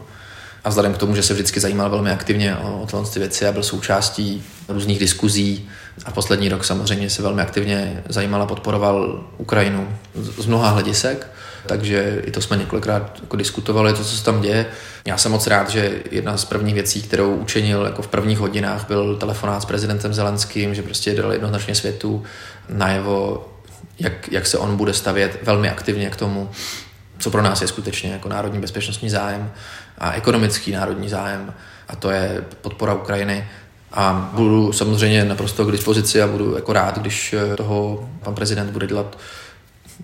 A 0.64 0.68
vzhledem 0.68 0.94
k 0.94 0.98
tomu, 0.98 1.16
že 1.16 1.22
se 1.22 1.34
vždycky 1.34 1.60
zajímal 1.60 1.90
velmi 1.90 2.10
aktivně 2.10 2.56
o, 2.56 2.80
o 2.82 2.86
tyhle 2.86 3.06
ty 3.06 3.18
věci 3.18 3.46
a 3.46 3.52
byl 3.52 3.62
součástí 3.62 4.42
různých 4.68 4.98
diskuzí 4.98 5.68
a 6.04 6.10
poslední 6.10 6.48
rok 6.48 6.64
samozřejmě 6.64 7.10
se 7.10 7.22
velmi 7.22 7.42
aktivně 7.42 8.02
zajímal 8.08 8.42
a 8.42 8.46
podporoval 8.46 9.24
Ukrajinu 9.38 9.88
z, 10.14 10.42
z 10.42 10.46
mnoha 10.46 10.70
hledisek, 10.70 11.26
takže 11.66 12.22
i 12.24 12.30
to 12.30 12.40
jsme 12.40 12.56
několikrát 12.56 13.18
jako 13.20 13.36
diskutovali, 13.36 13.92
to, 13.92 14.04
co 14.04 14.16
se 14.16 14.24
tam 14.24 14.40
děje. 14.40 14.66
Já 15.04 15.18
jsem 15.18 15.32
moc 15.32 15.46
rád, 15.46 15.70
že 15.70 15.92
jedna 16.10 16.36
z 16.36 16.44
prvních 16.44 16.74
věcí, 16.74 17.02
kterou 17.02 17.34
učinil 17.34 17.84
jako 17.84 18.02
v 18.02 18.08
prvních 18.08 18.38
hodinách, 18.38 18.88
byl 18.88 19.16
telefonát 19.16 19.62
s 19.62 19.64
prezidentem 19.64 20.14
Zelenským, 20.14 20.74
že 20.74 20.82
prostě 20.82 21.14
dal 21.14 21.32
jednoznačně 21.32 21.74
světu 21.74 22.22
najevo, 22.68 23.49
jak, 24.00 24.32
jak 24.32 24.46
se 24.46 24.58
on 24.58 24.76
bude 24.76 24.92
stavět 24.92 25.38
velmi 25.42 25.70
aktivně 25.70 26.10
k 26.10 26.16
tomu, 26.16 26.50
co 27.18 27.30
pro 27.30 27.42
nás 27.42 27.62
je 27.62 27.68
skutečně 27.68 28.12
jako 28.12 28.28
národní 28.28 28.60
bezpečnostní 28.60 29.10
zájem 29.10 29.52
a 29.98 30.12
ekonomický 30.12 30.72
národní 30.72 31.08
zájem 31.08 31.54
a 31.88 31.96
to 31.96 32.10
je 32.10 32.44
podpora 32.60 32.94
Ukrajiny 32.94 33.48
a 33.92 34.30
budu 34.34 34.72
samozřejmě 34.72 35.24
naprosto 35.24 35.64
k 35.64 35.72
dispozici 35.72 36.22
a 36.22 36.26
budu 36.26 36.54
jako 36.54 36.72
rád, 36.72 36.98
když 36.98 37.34
toho 37.56 38.10
pan 38.22 38.34
prezident 38.34 38.70
bude 38.70 38.86
dělat 38.86 39.18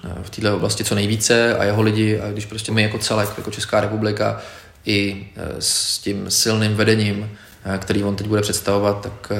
eh, 0.04 0.14
v 0.22 0.30
této 0.30 0.56
oblasti 0.56 0.84
co 0.84 0.94
nejvíce 0.94 1.56
a 1.56 1.64
jeho 1.64 1.82
lidi 1.82 2.20
a 2.20 2.30
když 2.30 2.46
prostě 2.46 2.72
my 2.72 2.82
jako 2.82 2.98
celek, 2.98 3.28
jako 3.38 3.50
Česká 3.50 3.80
republika 3.80 4.40
i 4.84 5.28
eh, 5.36 5.42
s 5.58 5.98
tím 5.98 6.30
silným 6.30 6.74
vedením, 6.74 7.30
eh, 7.64 7.78
který 7.78 8.04
on 8.04 8.16
teď 8.16 8.26
bude 8.26 8.40
představovat, 8.40 9.00
tak 9.00 9.32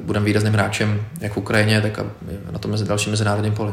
budeme 0.00 0.26
výrazným 0.26 0.52
hráčem 0.52 1.06
jak 1.20 1.32
v 1.32 1.36
Ukrajině, 1.36 1.80
tak 1.80 1.98
na 2.50 2.58
tom 2.58 2.84
dalším 2.84 3.10
mezinárodním 3.10 3.52
poli. 3.52 3.72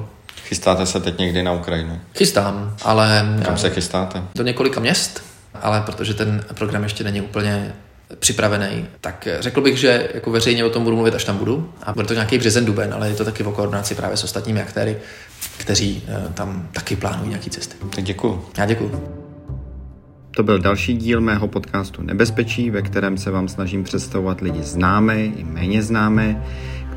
Chystáte 0.51 0.85
se 0.85 0.99
teď 0.99 1.17
někdy 1.17 1.43
na 1.43 1.51
Ukrajinu? 1.53 1.99
Chystám, 2.17 2.75
ale... 2.81 3.35
Kam 3.45 3.57
se 3.57 3.69
chystáte? 3.69 4.23
Do 4.35 4.43
několika 4.43 4.79
měst, 4.79 5.23
ale 5.61 5.81
protože 5.81 6.13
ten 6.13 6.43
program 6.53 6.83
ještě 6.83 7.03
není 7.03 7.21
úplně 7.21 7.73
připravený, 8.19 8.85
tak 9.01 9.27
řekl 9.39 9.61
bych, 9.61 9.77
že 9.77 10.09
jako 10.13 10.31
veřejně 10.31 10.65
o 10.65 10.69
tom 10.69 10.83
budu 10.83 10.95
mluvit, 10.95 11.15
až 11.15 11.23
tam 11.23 11.37
budu. 11.37 11.73
A 11.83 11.93
bude 11.93 12.07
to 12.07 12.13
nějaký 12.13 12.37
březen, 12.37 12.65
duben, 12.65 12.93
ale 12.93 13.09
je 13.09 13.15
to 13.15 13.25
taky 13.25 13.43
o 13.43 13.51
koordinaci 13.51 13.95
právě 13.95 14.17
s 14.17 14.23
ostatními 14.23 14.61
aktéry, 14.61 14.97
kteří 15.57 16.03
eh, 16.07 16.33
tam 16.33 16.69
taky 16.71 16.95
plánují 16.95 17.29
nějaký 17.29 17.49
cesty. 17.49 17.75
Tak 17.95 18.03
děkuju. 18.03 18.45
Já 18.57 18.65
děkuju. 18.65 19.21
To 20.35 20.43
byl 20.43 20.59
další 20.59 20.97
díl 20.97 21.21
mého 21.21 21.47
podcastu 21.47 22.01
Nebezpečí, 22.01 22.69
ve 22.69 22.81
kterém 22.81 23.17
se 23.17 23.31
vám 23.31 23.47
snažím 23.47 23.83
představovat 23.83 24.41
lidi 24.41 24.63
známé 24.63 25.25
i 25.25 25.43
méně 25.43 25.83
známé, 25.83 26.43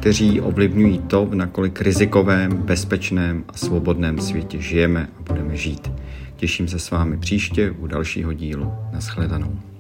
kteří 0.05 0.41
ovlivňují 0.41 0.99
to, 0.99 1.27
v 1.27 1.35
nakolik 1.35 1.81
rizikovém, 1.81 2.57
bezpečném 2.57 3.45
a 3.49 3.53
svobodném 3.53 4.19
světě 4.19 4.61
žijeme 4.61 5.09
a 5.19 5.23
budeme 5.23 5.57
žít. 5.57 5.91
Těším 6.37 6.69
se 6.69 6.79
s 6.79 6.91
vámi 6.91 7.17
příště 7.17 7.71
u 7.71 7.87
dalšího 7.87 8.33
dílu. 8.33 8.73
Naschledanou. 8.93 9.74